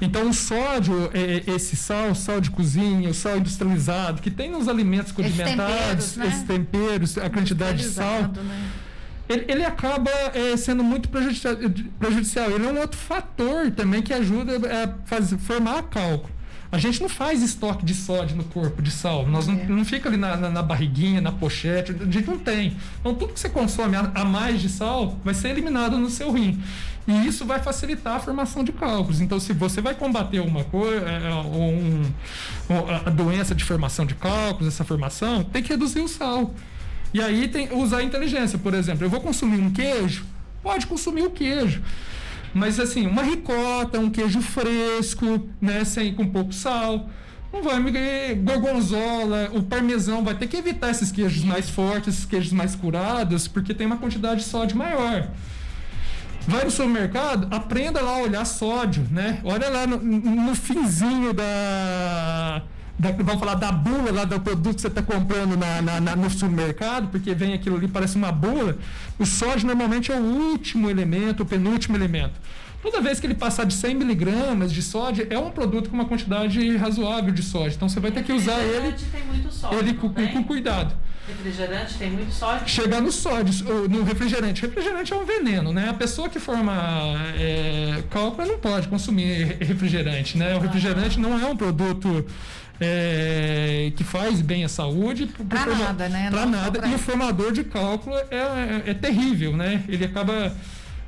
Então 0.00 0.30
o 0.30 0.32
sódio, 0.32 1.10
é, 1.12 1.50
esse 1.50 1.76
sal, 1.76 2.14
sal 2.14 2.40
de 2.40 2.50
cozinha, 2.50 3.10
o 3.10 3.14
sal 3.14 3.36
industrializado, 3.36 4.22
que 4.22 4.30
tem 4.30 4.50
nos 4.50 4.66
alimentos 4.66 5.12
condimentados, 5.12 6.16
esses 6.16 6.16
temperos, 6.16 6.16
né? 6.16 6.26
esses 6.28 6.42
temperos 6.42 7.18
a 7.18 7.28
quantidade 7.28 7.78
de 7.78 7.88
sal. 7.88 8.22
Né? 8.22 8.70
Ele, 9.30 9.44
ele 9.48 9.64
acaba 9.64 10.10
é, 10.34 10.56
sendo 10.56 10.82
muito 10.82 11.08
prejudicial, 11.08 11.54
prejudicial. 12.00 12.50
Ele 12.50 12.66
é 12.66 12.72
um 12.72 12.80
outro 12.80 12.98
fator 12.98 13.70
também 13.70 14.02
que 14.02 14.12
ajuda 14.12 14.56
a 14.56 15.06
fazer, 15.06 15.38
formar 15.38 15.84
cálculo. 15.84 16.34
A 16.72 16.78
gente 16.78 17.00
não 17.00 17.08
faz 17.08 17.42
estoque 17.42 17.84
de 17.84 17.94
sódio 17.94 18.36
no 18.36 18.44
corpo, 18.44 18.82
de 18.82 18.90
sal. 18.90 19.26
Nós 19.26 19.46
não, 19.46 19.54
é. 19.54 19.66
não 19.66 19.84
fica 19.84 20.08
ali 20.08 20.16
na, 20.16 20.36
na, 20.36 20.50
na, 20.50 20.62
barriguinha, 20.62 21.20
na 21.20 21.30
pochete. 21.30 21.92
A 21.92 22.04
gente 22.04 22.28
não 22.28 22.38
tem. 22.38 22.76
Então, 23.00 23.14
tudo 23.14 23.32
que 23.32 23.40
você 23.40 23.48
consome 23.48 23.96
a, 23.96 24.10
a, 24.14 24.24
mais 24.24 24.60
de 24.60 24.68
sal 24.68 25.16
vai 25.24 25.34
ser 25.34 25.48
eliminado 25.48 25.96
no 25.96 26.10
seu 26.10 26.32
rim. 26.32 26.60
E 27.08 27.26
isso 27.26 27.44
vai 27.44 27.60
facilitar 27.60 28.16
a 28.16 28.20
formação 28.20 28.62
de 28.62 28.72
cálculos. 28.72 29.20
Então, 29.20 29.40
se 29.40 29.52
você 29.52 29.80
vai 29.80 29.94
combater 29.94 30.40
uma 30.40 30.62
coisa, 30.64 31.04
é, 31.08 31.28
é 31.28 31.34
um, 31.34 32.02
a 33.04 33.10
doença 33.10 33.52
de 33.52 33.64
formação 33.64 34.06
de 34.06 34.14
cálculos, 34.14 34.72
essa 34.72 34.84
formação, 34.84 35.42
tem 35.42 35.62
que 35.62 35.70
reduzir 35.70 36.00
o 36.00 36.08
sal. 36.08 36.54
E 37.12 37.20
aí 37.20 37.48
tem 37.48 37.72
usar 37.72 38.02
inteligência, 38.02 38.58
por 38.58 38.72
exemplo, 38.72 39.04
eu 39.04 39.10
vou 39.10 39.20
consumir 39.20 39.60
um 39.60 39.70
queijo, 39.70 40.24
pode 40.62 40.86
consumir 40.86 41.22
o 41.22 41.30
queijo. 41.30 41.82
Mas 42.54 42.78
assim, 42.78 43.06
uma 43.06 43.22
ricota, 43.22 43.98
um 43.98 44.10
queijo 44.10 44.40
fresco, 44.40 45.48
né, 45.60 45.84
sem 45.84 46.14
com 46.14 46.26
pouco 46.26 46.52
sal. 46.52 47.08
Não 47.52 47.64
vai 47.64 47.80
me 47.80 47.90
gorgonzola, 48.34 49.50
o 49.52 49.62
parmesão 49.62 50.22
vai 50.22 50.34
ter 50.36 50.46
que 50.46 50.56
evitar 50.56 50.90
esses 50.90 51.10
queijos 51.10 51.42
mais 51.42 51.68
fortes, 51.68 52.14
esses 52.14 52.24
queijos 52.24 52.52
mais 52.52 52.76
curados, 52.76 53.48
porque 53.48 53.74
tem 53.74 53.88
uma 53.88 53.96
quantidade 53.96 54.40
de 54.40 54.46
sódio 54.46 54.76
maior. 54.76 55.28
Vai 56.46 56.64
no 56.64 56.70
supermercado, 56.70 57.48
aprenda 57.52 58.00
lá 58.00 58.12
a 58.12 58.18
olhar 58.18 58.44
sódio, 58.44 59.04
né? 59.10 59.40
Olha 59.42 59.68
lá 59.68 59.84
no, 59.84 59.98
no 59.98 60.54
finzinho 60.54 61.32
da 61.32 62.62
da, 63.00 63.10
vamos 63.12 63.40
falar 63.40 63.54
da 63.54 63.72
bula 63.72 64.12
lá 64.12 64.24
do 64.24 64.38
produto 64.40 64.76
que 64.76 64.82
você 64.82 64.88
está 64.88 65.02
comprando 65.02 65.56
na, 65.56 65.80
na, 65.80 66.00
na, 66.00 66.16
no 66.16 66.28
supermercado, 66.28 67.08
porque 67.08 67.34
vem 67.34 67.54
aquilo 67.54 67.76
ali, 67.76 67.88
parece 67.88 68.16
uma 68.16 68.30
bula. 68.30 68.76
O 69.18 69.24
sódio 69.24 69.66
normalmente 69.66 70.12
é 70.12 70.16
o 70.16 70.22
último 70.22 70.90
elemento, 70.90 71.42
o 71.42 71.46
penúltimo 71.46 71.96
elemento. 71.96 72.34
Toda 72.82 73.00
vez 73.00 73.20
que 73.20 73.26
ele 73.26 73.34
passar 73.34 73.64
de 73.64 73.74
100 73.74 73.94
miligramas 73.94 74.72
de 74.72 74.82
sódio, 74.82 75.26
é 75.28 75.38
um 75.38 75.50
produto 75.50 75.90
com 75.90 75.96
uma 75.96 76.06
quantidade 76.06 76.76
razoável 76.76 77.32
de 77.32 77.42
sódio. 77.42 77.76
Então 77.76 77.88
você 77.88 78.00
vai 78.00 78.10
ter 78.10 78.22
que 78.22 78.32
usar 78.32 78.58
ele, 78.62 78.94
sódio, 79.50 79.78
ele 79.78 79.94
com, 79.94 80.08
com, 80.08 80.44
cuidado. 80.44 80.94
Refrigerante 81.28 81.94
tem 81.98 82.10
muito 82.10 82.32
sódio? 82.32 82.66
Chegar 82.66 83.02
no 83.02 83.12
sódio, 83.12 83.52
no 83.88 84.02
refrigerante. 84.02 84.62
Refrigerante 84.62 85.12
é 85.12 85.16
um 85.16 85.26
veneno, 85.26 85.72
né? 85.74 85.90
A 85.90 85.94
pessoa 85.94 86.28
que 86.28 86.40
forma 86.40 86.72
é, 87.38 88.02
cálculo 88.08 88.48
não 88.48 88.58
pode 88.58 88.88
consumir 88.88 89.58
refrigerante, 89.60 90.38
né? 90.38 90.56
O 90.56 90.58
refrigerante 90.58 91.20
não 91.20 91.38
é 91.38 91.46
um 91.46 91.56
produto 91.56 92.24
é, 92.80 93.92
que 93.94 94.02
faz 94.02 94.40
bem 94.40 94.64
à 94.64 94.68
saúde. 94.68 95.26
Para 95.26 95.74
nada, 95.74 96.08
né? 96.08 96.30
Para 96.30 96.46
nada. 96.46 96.78
Pra... 96.80 96.88
E 96.88 96.94
o 96.94 96.98
formador 96.98 97.52
de 97.52 97.64
cálculo 97.64 98.16
é, 98.30 98.82
é, 98.86 98.90
é 98.90 98.94
terrível, 98.94 99.56
né? 99.56 99.84
Ele 99.88 100.04
acaba 100.04 100.52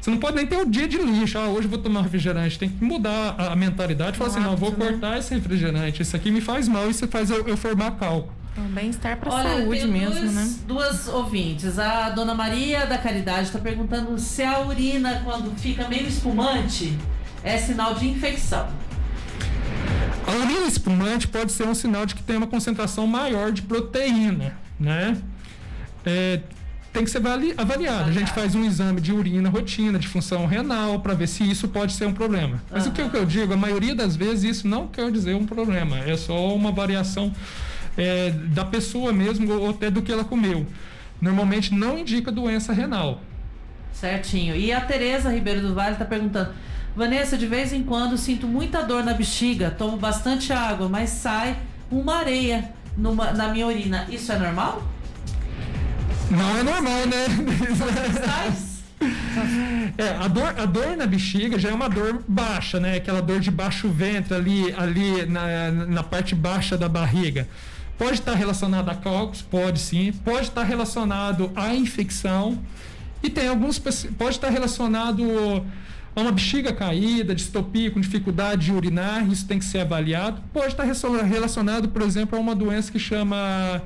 você 0.02 0.10
não 0.10 0.18
pode 0.18 0.34
nem 0.34 0.44
ter 0.44 0.56
o 0.56 0.68
dia 0.68 0.88
de 0.88 0.98
lixo. 0.98 1.38
Ah, 1.38 1.46
hoje 1.46 1.66
eu 1.66 1.70
vou 1.70 1.78
tomar 1.78 2.02
refrigerante. 2.02 2.58
Tem 2.58 2.68
que 2.68 2.82
mudar 2.82 3.36
a, 3.38 3.54
mentalidade. 3.54 4.18
Falar 4.18 4.30
assim, 4.30 4.40
não, 4.40 4.56
vou 4.56 4.72
né? 4.72 4.76
cortar 4.76 5.16
esse 5.16 5.32
refrigerante. 5.32 6.02
Isso 6.02 6.16
aqui 6.16 6.28
me 6.32 6.40
faz 6.40 6.66
mal. 6.66 6.90
Isso 6.90 7.06
faz 7.06 7.30
eu, 7.30 7.46
eu 7.46 7.56
formar 7.56 7.92
cálculo. 7.92 8.34
É 8.56 8.60
um 8.60 8.64
bem-estar 8.64 9.16
para 9.16 9.32
a 9.32 9.42
saúde 9.44 9.86
mesmo, 9.86 10.20
duas, 10.20 10.34
né? 10.34 10.54
Duas 10.66 11.08
ouvintes. 11.08 11.78
A 11.78 12.10
dona 12.10 12.34
Maria 12.34 12.84
da 12.84 12.98
Caridade 12.98 13.46
está 13.46 13.60
perguntando 13.60 14.18
se 14.18 14.42
a 14.42 14.60
urina, 14.62 15.22
quando 15.24 15.56
fica 15.56 15.88
meio 15.88 16.08
espumante, 16.08 16.98
é 17.44 17.56
sinal 17.56 17.94
de 17.94 18.08
infecção. 18.08 18.66
A 20.32 20.36
urina 20.36 20.66
espumante 20.66 21.28
pode 21.28 21.52
ser 21.52 21.66
um 21.66 21.74
sinal 21.74 22.06
de 22.06 22.14
que 22.14 22.22
tem 22.22 22.36
uma 22.36 22.46
concentração 22.46 23.06
maior 23.06 23.52
de 23.52 23.60
proteína, 23.60 24.56
né? 24.80 25.18
É, 26.06 26.40
tem 26.90 27.04
que 27.04 27.10
ser 27.10 27.20
avaliado. 27.58 28.08
A 28.08 28.12
gente 28.12 28.32
faz 28.32 28.54
um 28.54 28.64
exame 28.64 28.98
de 28.98 29.12
urina 29.12 29.50
rotina, 29.50 29.98
de 29.98 30.08
função 30.08 30.46
renal, 30.46 31.00
para 31.00 31.12
ver 31.12 31.26
se 31.26 31.42
isso 31.48 31.68
pode 31.68 31.92
ser 31.92 32.06
um 32.06 32.14
problema. 32.14 32.62
Mas 32.70 32.86
uhum. 32.86 32.92
o 32.92 33.10
que 33.10 33.16
eu 33.16 33.26
digo, 33.26 33.52
a 33.52 33.56
maioria 33.56 33.94
das 33.94 34.16
vezes 34.16 34.58
isso 34.58 34.68
não 34.68 34.88
quer 34.88 35.10
dizer 35.10 35.34
um 35.34 35.44
problema, 35.44 35.98
é 35.98 36.16
só 36.16 36.54
uma 36.54 36.72
variação 36.72 37.30
é, 37.96 38.30
da 38.30 38.64
pessoa 38.64 39.12
mesmo 39.12 39.52
ou 39.52 39.70
até 39.70 39.90
do 39.90 40.00
que 40.00 40.10
ela 40.10 40.24
comeu. 40.24 40.66
Normalmente 41.20 41.74
não 41.74 41.98
indica 41.98 42.32
doença 42.32 42.72
renal. 42.72 43.20
Certinho. 43.92 44.56
E 44.56 44.72
a 44.72 44.80
Tereza 44.80 45.30
Ribeiro 45.30 45.60
do 45.60 45.74
Vale 45.74 45.92
está 45.92 46.04
perguntando: 46.04 46.50
Vanessa, 46.94 47.38
de 47.38 47.46
vez 47.46 47.72
em 47.72 47.82
quando 47.82 48.18
sinto 48.18 48.46
muita 48.46 48.82
dor 48.82 49.02
na 49.02 49.14
bexiga, 49.14 49.70
tomo 49.70 49.96
bastante 49.96 50.52
água, 50.52 50.88
mas 50.88 51.10
sai 51.10 51.56
uma 51.90 52.16
areia 52.16 52.70
numa, 52.96 53.32
na 53.32 53.48
minha 53.48 53.66
urina. 53.66 54.06
Isso 54.10 54.30
é 54.30 54.38
normal? 54.38 54.82
Não 56.30 56.58
é 56.58 56.62
normal, 56.62 57.06
né? 57.06 57.26
É, 59.98 60.10
a 60.10 60.28
dor, 60.28 60.54
a 60.56 60.64
dor 60.64 60.96
na 60.96 61.06
bexiga 61.06 61.58
já 61.58 61.70
é 61.70 61.74
uma 61.74 61.88
dor 61.88 62.22
baixa, 62.28 62.78
né? 62.78 62.96
Aquela 62.96 63.20
dor 63.20 63.40
de 63.40 63.50
baixo 63.50 63.88
ventre 63.88 64.34
ali, 64.34 64.72
ali 64.74 65.26
na, 65.26 65.70
na 65.70 66.02
parte 66.02 66.34
baixa 66.34 66.78
da 66.78 66.88
barriga. 66.88 67.48
Pode 67.98 68.14
estar 68.14 68.34
relacionado 68.34 68.88
a 68.90 68.94
cálculos, 68.94 69.42
pode 69.42 69.80
sim. 69.80 70.12
Pode 70.24 70.48
estar 70.48 70.62
relacionado 70.62 71.50
à 71.54 71.74
infecção. 71.74 72.58
E 73.22 73.30
tem 73.30 73.48
alguns. 73.48 73.78
Pode 73.78 74.36
estar 74.36 74.50
relacionado 74.50 75.64
a 76.14 76.20
uma 76.20 76.32
bexiga 76.32 76.72
caída, 76.72 77.34
distopia, 77.34 77.90
com 77.90 78.00
dificuldade 78.00 78.66
de 78.66 78.72
urinar. 78.72 79.26
Isso 79.30 79.46
tem 79.46 79.58
que 79.58 79.64
ser 79.64 79.80
avaliado. 79.80 80.42
Pode 80.52 80.68
estar 80.68 80.84
relacionado, 80.84 81.88
por 81.88 82.02
exemplo, 82.02 82.38
a 82.38 82.40
uma 82.40 82.54
doença 82.54 82.92
que 82.92 82.98
chama 82.98 83.82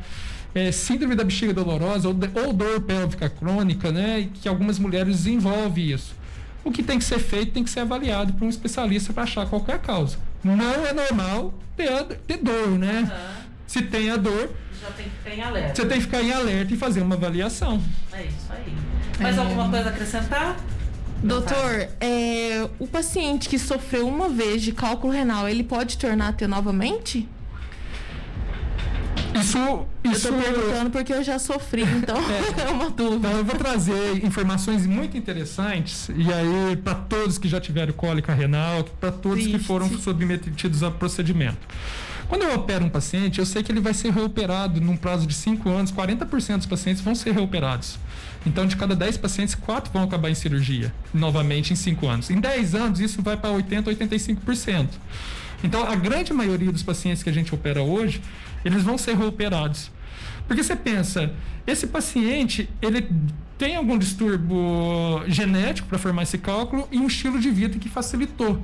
é, 0.55 0.73
síndrome 0.73 1.15
da 1.15 1.23
bexiga 1.23 1.53
dolorosa 1.53 2.09
ou, 2.09 2.17
ou 2.45 2.53
dor 2.53 2.81
pélvica 2.81 3.29
crônica, 3.29 3.93
né? 3.93 4.29
Que 4.35 4.49
algumas 4.49 4.79
mulheres 4.79 5.19
desenvolvem 5.19 5.93
isso. 5.93 6.15
O 6.65 6.73
que 6.73 6.83
tem 6.83 6.99
que 6.99 7.05
ser 7.05 7.21
feito 7.21 7.53
tem 7.53 7.63
que 7.63 7.71
ser 7.71 7.81
avaliado 7.81 8.33
por 8.33 8.45
um 8.45 8.49
especialista 8.49 9.13
para 9.13 9.23
achar 9.23 9.47
qualquer 9.47 9.79
causa. 9.79 10.19
Não 10.43 10.61
é 10.85 10.93
normal 10.93 11.55
ter, 11.77 11.89
ter 12.27 12.39
dor, 12.39 12.71
né? 12.71 13.01
Uhum. 13.03 13.47
Se 13.69 13.83
tem 13.83 14.11
a 14.11 14.17
dor, 14.17 14.51
já 14.81 14.91
tem 14.93 15.05
que 15.07 15.11
ficar 15.11 15.35
em 15.35 15.43
alerta. 15.43 15.75
Você 15.75 15.87
tem 15.87 15.99
que 15.99 16.05
ficar 16.05 16.23
em 16.23 16.33
alerta 16.33 16.75
e 16.75 16.77
fazer 16.77 17.03
uma 17.03 17.15
avaliação. 17.15 17.81
É 18.13 18.23
isso 18.25 18.47
aí. 18.51 18.75
Mais 19.21 19.37
é... 19.37 19.41
alguma 19.41 19.69
coisa 19.69 19.91
a 19.91 19.93
acrescentar? 19.93 20.57
Doutor, 21.23 21.89
é, 22.01 22.69
o 22.79 22.87
paciente 22.87 23.49
que 23.49 23.59
sofreu 23.59 24.07
uma 24.07 24.29
vez 24.29 24.63
de 24.63 24.73
cálculo 24.73 25.13
renal, 25.13 25.49
ele 25.49 25.65
pode 25.65 25.99
tornar 25.99 26.29
a 26.29 26.33
ter 26.33 26.47
novamente? 26.47 27.29
Isso, 29.41 29.87
isso... 30.05 30.29
Eu 30.29 30.33
tô 30.33 30.43
perguntando 30.43 30.91
porque 30.91 31.13
eu 31.13 31.23
já 31.23 31.39
sofri, 31.39 31.83
então 31.97 32.17
é, 32.17 32.63
é 32.69 32.71
uma 32.71 32.91
dúvida. 32.91 33.29
Então 33.29 33.39
eu 33.39 33.45
vou 33.45 33.57
trazer 33.57 34.25
informações 34.25 34.87
muito 34.87 35.17
interessantes 35.17 36.09
e 36.15 36.33
aí 36.33 36.77
para 36.77 36.95
todos 36.95 37.39
que 37.39 37.49
já 37.49 37.61
tiveram 37.61 37.93
cólica 37.93 38.33
renal, 38.33 38.85
para 39.01 39.13
todos 39.13 39.39
Triste. 39.39 39.59
que 39.59 39.65
foram 39.65 39.89
submetidos 39.99 40.83
a 40.83 40.91
procedimento. 40.91 41.59
Quando 42.29 42.43
eu 42.43 42.55
opero 42.55 42.85
um 42.85 42.89
paciente, 42.89 43.39
eu 43.39 43.47
sei 43.47 43.63
que 43.63 43.71
ele 43.71 43.81
vai 43.81 43.95
ser 43.95 44.13
reoperado 44.13 44.81
num 44.81 44.97
prazo 44.97 45.27
de 45.27 45.35
5 45.35 45.69
anos, 45.71 45.93
40% 45.93 46.57
dos 46.57 46.67
pacientes 46.67 47.01
vão 47.01 47.15
ser 47.15 47.33
reoperados. 47.33 47.99
Então, 48.45 48.67
de 48.67 48.77
cada 48.77 48.97
10 48.97 49.17
pacientes, 49.19 49.55
4 49.55 49.93
vão 49.93 50.03
acabar 50.03 50.31
em 50.31 50.35
cirurgia, 50.35 50.93
novamente 51.15 51.73
em 51.73 51.77
5 51.77 52.07
anos. 52.07 52.31
Em 52.31 52.41
10 52.41 52.75
anos, 52.75 53.01
isso 53.01 53.23
vai 53.23 53.37
para 53.37 53.51
80%, 53.51 53.85
85%. 53.85 54.89
Então, 55.63 55.85
a 55.85 55.95
grande 55.95 56.33
maioria 56.33 56.73
dos 56.73 56.83
pacientes 56.83 57.23
que 57.23 57.31
a 57.31 57.33
gente 57.33 57.55
opera 57.55 57.83
hoje, 57.83 58.21
eles 58.65 58.83
vão 58.83 58.99
ser 58.99 59.17
reoperados. 59.17 59.91
Porque 60.47 60.63
você 60.63 60.77
pensa, 60.77 61.33
esse 61.67 61.87
paciente, 61.87 62.69
ele 62.81 63.09
tem 63.59 63.77
algum 63.77 63.99
distúrbio 63.99 64.59
genético 65.27 65.89
para 65.89 65.99
formar 65.99 66.23
esse 66.23 66.39
cálculo 66.39 66.87
e 66.91 66.99
um 66.99 67.07
estilo 67.07 67.41
de 67.41 67.51
vida 67.51 67.79
que 67.79 67.89
facilitou. 67.89 68.63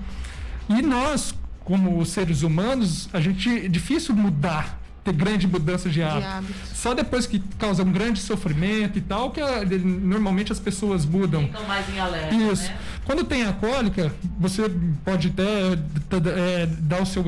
E 0.68 0.82
nós, 0.82 1.34
como 1.64 2.04
seres 2.04 2.42
humanos, 2.42 3.08
a 3.12 3.20
gente 3.20 3.66
é 3.66 3.68
difícil 3.68 4.14
mudar 4.14 4.82
ter 5.04 5.12
grande 5.12 5.46
mudança 5.46 5.90
de 5.90 6.02
hábito. 6.02 6.20
de 6.20 6.26
hábito. 6.26 6.54
Só 6.74 6.94
depois 6.94 7.26
que 7.26 7.40
causa 7.58 7.82
um 7.82 7.90
grande 7.90 8.20
sofrimento 8.20 8.98
e 8.98 9.00
tal, 9.00 9.30
que 9.30 9.40
a, 9.40 9.64
normalmente 9.64 10.52
as 10.52 10.60
pessoas 10.60 11.04
mudam. 11.04 11.42
Ficam 11.42 11.64
mais 11.64 11.88
em 11.88 11.98
alerta. 11.98 12.34
Isso. 12.34 12.68
Né? 12.68 12.76
Quando 13.04 13.24
tem 13.24 13.44
a 13.44 13.52
cólica, 13.52 14.12
você 14.38 14.70
pode 15.04 15.28
até 15.28 15.72
é, 15.72 16.66
dar 16.66 17.02
o 17.02 17.06
seu, 17.06 17.24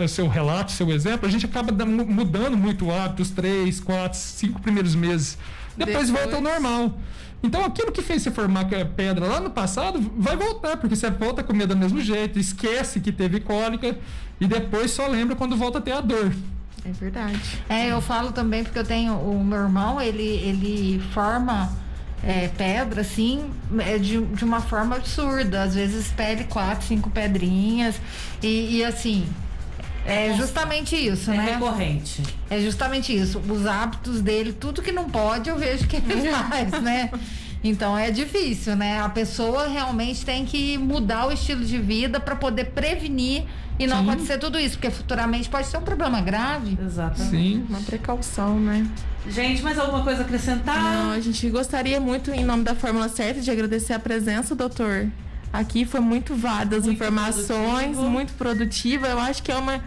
é, 0.00 0.06
seu 0.06 0.28
relato, 0.28 0.70
seu 0.70 0.90
exemplo, 0.90 1.26
a 1.26 1.30
gente 1.30 1.44
acaba 1.44 1.72
mudando 1.84 2.56
muito 2.56 2.86
o 2.86 2.94
hábito, 2.94 3.22
os 3.22 3.30
três, 3.30 3.80
quatro, 3.80 4.18
cinco 4.18 4.60
primeiros 4.60 4.94
meses. 4.94 5.36
Depois, 5.78 6.08
depois... 6.08 6.10
volta 6.10 6.36
ao 6.36 6.42
normal. 6.42 6.98
Então 7.42 7.64
aquilo 7.64 7.92
que 7.92 8.02
fez 8.02 8.22
você 8.22 8.30
formar 8.30 8.66
pedra 8.96 9.24
lá 9.26 9.40
no 9.40 9.50
passado 9.50 10.00
vai 10.16 10.36
voltar, 10.36 10.76
porque 10.76 10.96
você 10.96 11.08
volta 11.08 11.40
a 11.40 11.44
comer 11.44 11.66
do 11.66 11.76
mesmo 11.76 12.00
jeito, 12.00 12.38
esquece 12.38 13.00
que 13.00 13.12
teve 13.12 13.38
cólica 13.38 13.96
e 14.40 14.46
depois 14.46 14.90
só 14.90 15.06
lembra 15.06 15.36
quando 15.36 15.56
volta 15.56 15.78
a 15.78 15.80
ter 15.80 15.92
a 15.92 16.00
dor. 16.00 16.32
É 16.84 16.90
verdade. 16.92 17.40
É, 17.68 17.92
eu 17.92 18.00
falo 18.00 18.32
também 18.32 18.64
porque 18.64 18.78
eu 18.78 18.84
tenho 18.84 19.14
o 19.14 19.44
meu 19.44 19.58
irmão, 19.58 20.00
ele, 20.00 20.22
ele 20.22 21.00
forma 21.12 21.70
é, 22.22 22.48
pedra, 22.48 23.02
assim, 23.02 23.50
é 23.78 23.98
de, 23.98 24.20
de 24.20 24.44
uma 24.44 24.60
forma 24.60 24.96
absurda. 24.96 25.62
Às 25.62 25.74
vezes 25.74 26.08
pede 26.08 26.44
quatro, 26.44 26.86
cinco 26.86 27.10
pedrinhas. 27.10 27.96
E, 28.42 28.78
e 28.78 28.84
assim, 28.84 29.26
é 30.08 30.34
justamente 30.34 30.96
isso, 30.96 31.30
é 31.30 31.36
né? 31.36 31.50
É 31.50 31.52
recorrente. 31.54 32.22
É 32.48 32.60
justamente 32.60 33.14
isso. 33.14 33.38
Os 33.48 33.66
hábitos 33.66 34.20
dele, 34.20 34.52
tudo 34.52 34.82
que 34.82 34.92
não 34.92 35.08
pode, 35.10 35.50
eu 35.50 35.58
vejo 35.58 35.86
que 35.86 35.96
ele 35.96 36.30
faz, 36.32 36.70
né? 36.82 37.10
Então 37.62 37.96
é 37.98 38.10
difícil, 38.10 38.76
né? 38.76 39.00
A 39.00 39.08
pessoa 39.08 39.68
realmente 39.68 40.24
tem 40.24 40.44
que 40.44 40.78
mudar 40.78 41.26
o 41.26 41.32
estilo 41.32 41.64
de 41.64 41.78
vida 41.78 42.20
para 42.20 42.36
poder 42.36 42.66
prevenir 42.66 43.44
e 43.78 43.86
não 43.86 44.02
Sim. 44.02 44.10
acontecer 44.10 44.38
tudo 44.38 44.58
isso, 44.58 44.76
porque 44.76 44.90
futuramente 44.90 45.48
pode 45.48 45.66
ser 45.66 45.76
um 45.76 45.82
problema 45.82 46.20
grave. 46.20 46.78
Exatamente. 46.84 47.30
Sim. 47.30 47.66
Uma 47.68 47.80
precaução, 47.80 48.58
né? 48.58 48.86
Gente, 49.28 49.62
mais 49.62 49.78
alguma 49.78 50.02
coisa 50.02 50.22
a 50.22 50.24
acrescentar? 50.24 50.80
Não, 50.80 51.12
a 51.12 51.20
gente 51.20 51.48
gostaria 51.50 52.00
muito, 52.00 52.30
em 52.30 52.44
nome 52.44 52.64
da 52.64 52.74
Fórmula 52.74 53.08
Certa, 53.08 53.40
de 53.40 53.50
agradecer 53.50 53.92
a 53.92 53.98
presença, 53.98 54.54
doutor. 54.54 55.08
Aqui 55.52 55.84
foi 55.84 56.00
muito 56.00 56.34
válidas 56.34 56.84
as 56.86 56.92
informações, 56.92 57.48
produtivo. 57.96 58.10
muito 58.10 58.32
produtiva. 58.34 59.06
Eu 59.06 59.18
acho 59.18 59.42
que 59.42 59.50
é 59.50 59.56
uma 59.56 59.82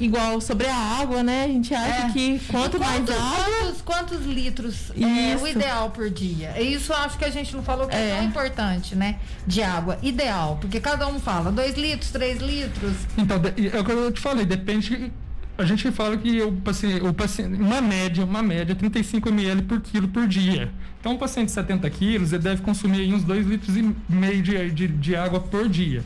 igual 0.00 0.40
sobre 0.40 0.66
a 0.66 0.74
água, 0.74 1.22
né? 1.22 1.44
A 1.44 1.48
gente 1.48 1.74
acha 1.74 2.06
é. 2.06 2.10
que 2.10 2.40
quanto 2.50 2.78
mais 2.78 3.02
água. 3.02 3.16
Quantos, 3.16 3.82
quantos 3.82 4.26
litros 4.26 4.92
é 4.96 5.36
o 5.36 5.46
ideal 5.46 5.90
por 5.90 6.08
dia? 6.10 6.60
Isso 6.60 6.92
acho 6.92 7.18
que 7.18 7.24
a 7.24 7.30
gente 7.30 7.54
não 7.54 7.62
falou 7.62 7.88
que 7.88 7.96
é. 7.96 8.10
é 8.10 8.16
tão 8.16 8.24
importante, 8.24 8.94
né? 8.94 9.16
De 9.46 9.62
água. 9.62 9.98
Ideal. 10.02 10.58
Porque 10.60 10.80
cada 10.80 11.06
um 11.06 11.18
fala 11.18 11.50
dois 11.50 11.76
litros, 11.76 12.10
três 12.10 12.40
litros. 12.40 12.94
Então, 13.16 13.40
é 13.72 13.78
o 13.78 13.84
que 13.84 13.92
eu 13.92 14.12
te 14.12 14.20
falei, 14.20 14.44
depende. 14.44 15.12
A 15.56 15.64
gente 15.64 15.90
fala 15.90 16.16
que 16.16 16.40
o 16.40 16.52
paciente, 16.52 17.04
o 17.04 17.12
paciente, 17.12 17.60
uma 17.60 17.80
média, 17.80 18.24
uma 18.24 18.42
média, 18.42 18.76
35 18.76 19.28
ml 19.28 19.62
por 19.62 19.80
quilo 19.80 20.06
por 20.06 20.28
dia. 20.28 20.70
Então, 21.00 21.12
um 21.12 21.18
paciente 21.18 21.46
de 21.46 21.52
70 21.52 21.90
quilos, 21.90 22.32
ele 22.32 22.42
deve 22.42 22.62
consumir 22.62 23.12
uns 23.12 23.24
2 23.24 23.46
litros 23.46 23.76
e 23.76 23.94
meio 24.08 24.40
de, 24.40 24.70
de, 24.70 24.86
de 24.86 25.16
água 25.16 25.40
por 25.40 25.68
dia. 25.68 26.04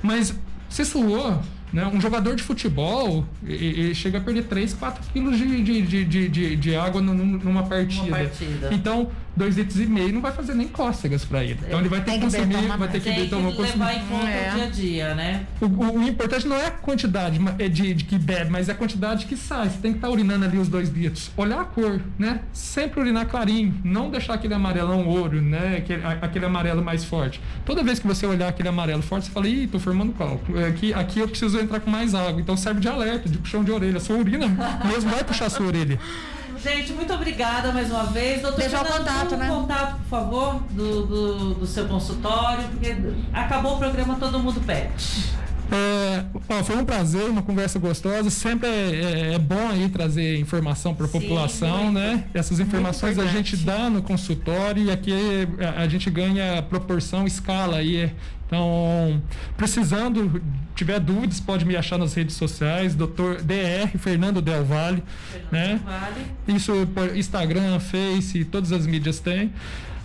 Mas 0.00 0.34
se 0.68 0.84
suou, 0.84 1.42
Né? 1.72 1.86
Um 1.86 2.00
jogador 2.00 2.36
de 2.36 2.42
futebol 2.42 3.24
ele 3.46 3.94
chega 3.94 4.18
a 4.18 4.20
perder 4.20 4.44
3, 4.44 4.74
4 4.74 5.04
quilos 5.12 5.38
de, 5.38 5.62
de, 5.62 6.04
de, 6.04 6.28
de, 6.28 6.56
de 6.56 6.76
água 6.76 7.00
numa 7.00 7.62
partida. 7.62 8.10
partida. 8.10 8.68
Então, 8.72 9.10
2 9.36 9.56
litros 9.56 9.80
e 9.80 9.86
meio 9.86 10.12
não 10.12 10.20
vai 10.20 10.32
fazer 10.32 10.54
nem 10.54 10.68
cócegas 10.68 11.24
para 11.24 11.42
ele. 11.42 11.58
Então 11.66 11.80
ele 11.80 11.88
vai 11.88 12.02
ter 12.02 12.12
que 12.12 12.20
consumir, 12.20 12.66
vai 12.78 12.88
ter 12.88 13.00
que, 13.00 13.12
tem 13.12 13.28
tomar 13.28 13.52
que 13.52 13.62
levar 13.62 13.94
em 13.94 14.06
conta 14.06 14.28
é. 14.28 14.50
o 14.50 14.54
dia 14.54 14.64
a 14.64 14.68
dia, 14.68 15.14
né? 15.14 15.46
O, 15.60 15.66
o, 15.66 15.98
o, 15.98 16.08
importante 16.08 16.46
não 16.46 16.56
é 16.56 16.66
a 16.66 16.70
quantidade 16.70 17.38
de, 17.70 17.94
de, 17.94 18.04
que 18.04 18.18
bebe, 18.18 18.50
mas 18.50 18.68
é 18.68 18.72
a 18.72 18.74
quantidade 18.74 19.26
que 19.26 19.36
sai. 19.36 19.70
Você 19.70 19.78
tem 19.78 19.92
que 19.92 19.98
estar 19.98 20.08
tá 20.08 20.12
urinando 20.12 20.44
ali 20.44 20.58
os 20.58 20.68
2 20.68 20.90
litros. 20.90 21.30
Olhar 21.36 21.60
a 21.60 21.64
cor, 21.64 22.00
né? 22.18 22.40
Sempre 22.52 23.00
urinar 23.00 23.26
clarinho, 23.26 23.74
não 23.84 24.10
deixar 24.10 24.34
aquele 24.34 24.54
amarelão 24.54 25.06
ouro, 25.06 25.40
né? 25.40 25.76
Aquele, 25.78 26.02
aquele 26.04 26.44
amarelo 26.44 26.82
mais 26.84 27.04
forte. 27.04 27.40
Toda 27.64 27.82
vez 27.82 27.98
que 27.98 28.06
você 28.06 28.26
olhar 28.26 28.48
aquele 28.48 28.68
amarelo 28.68 29.02
forte, 29.02 29.26
você 29.26 29.32
fala, 29.32 29.48
ih, 29.48 29.66
tô 29.66 29.78
formando 29.78 30.12
cálculo. 30.12 30.64
Aqui, 30.64 30.92
aqui 30.92 31.20
eu 31.20 31.28
preciso 31.28 31.58
entrar 31.58 31.80
com 31.80 31.90
mais 31.90 32.14
água. 32.14 32.40
Então 32.40 32.56
serve 32.56 32.80
de 32.80 32.88
alerta, 32.88 33.28
de 33.28 33.38
puxão 33.38 33.64
de 33.64 33.70
orelha. 33.70 33.98
Sua 33.98 34.16
urina 34.16 34.46
mesmo 34.84 35.10
vai 35.10 35.24
puxar 35.24 35.48
sua 35.48 35.66
orelha. 35.66 35.98
Gente, 36.62 36.92
muito 36.92 37.12
obrigada 37.12 37.72
mais 37.72 37.90
uma 37.90 38.04
vez. 38.04 38.40
Doutor 38.40 38.60
Deixa 38.60 38.80
o 38.80 38.84
contato, 38.84 39.36
né? 39.36 39.48
contato, 39.48 39.96
por 39.96 40.08
favor, 40.08 40.62
do, 40.70 41.06
do, 41.06 41.54
do, 41.54 41.66
seu 41.66 41.88
consultório, 41.88 42.62
porque 42.68 42.96
acabou 43.32 43.74
o 43.74 43.78
programa, 43.78 44.14
todo 44.14 44.38
mundo 44.38 44.60
pede. 44.64 44.92
É, 45.74 46.62
foi 46.62 46.76
um 46.76 46.84
prazer, 46.84 47.24
uma 47.24 47.42
conversa 47.42 47.78
gostosa. 47.78 48.28
Sempre 48.28 48.68
é, 48.68 49.30
é, 49.30 49.34
é 49.34 49.38
bom 49.38 49.68
aí 49.68 49.88
trazer 49.88 50.38
informação 50.38 50.94
para 50.94 51.06
a 51.06 51.08
população, 51.08 51.84
muito. 51.84 51.94
né? 51.94 52.24
Essas 52.34 52.60
informações 52.60 53.18
a 53.18 53.26
gente 53.26 53.56
dá 53.56 53.88
no 53.88 54.02
consultório 54.02 54.84
e 54.84 54.90
aqui 54.90 55.12
a, 55.58 55.82
a 55.82 55.88
gente 55.88 56.10
ganha 56.10 56.62
proporção, 56.62 57.26
escala 57.26 57.78
aí. 57.78 58.12
Então, 58.46 59.22
precisando, 59.56 60.42
tiver 60.74 61.00
dúvidas, 61.00 61.40
pode 61.40 61.64
me 61.64 61.74
achar 61.74 61.96
nas 61.96 62.12
redes 62.12 62.36
sociais, 62.36 62.94
Dr. 62.94 63.40
DR 63.42 63.96
Fernando 63.96 64.42
Del 64.42 64.62
Valle, 64.62 65.02
Fernando 65.30 65.52
né? 65.52 65.80
Vale. 65.82 66.26
Isso 66.58 66.72
Instagram, 67.16 67.80
Face, 67.80 68.44
todas 68.44 68.70
as 68.70 68.86
mídias 68.86 69.20
têm. 69.20 69.50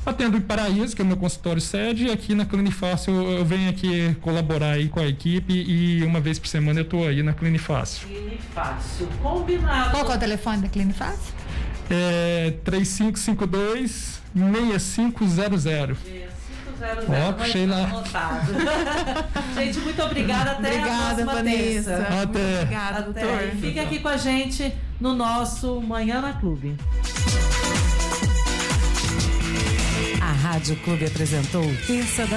Atendo 0.07 0.37
em 0.37 0.41
Paraíso, 0.41 0.95
que 0.95 1.01
é 1.01 1.05
o 1.05 1.07
meu 1.07 1.17
consultório 1.17 1.59
sede, 1.61 2.05
e 2.05 2.11
aqui 2.11 2.33
na 2.33 2.45
Clinifácil 2.45 3.13
eu 3.13 3.43
venho 3.43 3.69
aqui 3.69 4.15
colaborar 4.21 4.71
aí 4.71 4.87
com 4.87 5.01
a 5.01 5.05
equipe 5.05 5.51
e 5.51 6.01
uma 6.05 6.21
vez 6.21 6.39
por 6.39 6.47
semana 6.47 6.79
eu 6.79 6.83
estou 6.83 7.05
aí 7.05 7.21
na 7.21 7.33
Clinifácil. 7.33 8.07
Clinifácil, 8.07 9.09
combinado. 9.21 9.91
Qual 9.91 10.09
é 10.09 10.15
o 10.15 10.17
telefone 10.17 10.61
da 10.61 10.69
Clinifácil? 10.69 11.33
É 11.89 12.53
3552 12.63 14.21
6500. 14.33 15.99
Ó, 17.09 17.33
puxei 17.33 17.65
lá. 17.65 17.91
gente, 19.55 19.79
muito 19.79 20.01
obrigada. 20.01 20.51
Até 20.51 20.69
obrigada, 20.69 20.93
a 20.93 21.05
próxima 21.05 21.33
Vanessa. 21.33 21.97
Terça. 21.97 22.21
Até. 22.23 22.61
Obrigada, 22.61 23.01
doutor. 23.01 23.39
Fique 23.59 23.79
aqui 23.79 23.99
com 23.99 24.07
a 24.07 24.15
gente 24.15 24.73
no 25.01 25.13
nosso 25.13 25.81
Manhã 25.81 26.21
na 26.21 26.31
Clube. 26.31 26.77
Rádio 30.47 30.77
Clube 30.77 31.05
apresentou 31.05 31.61
Terça 31.85 32.25
da 32.25 32.35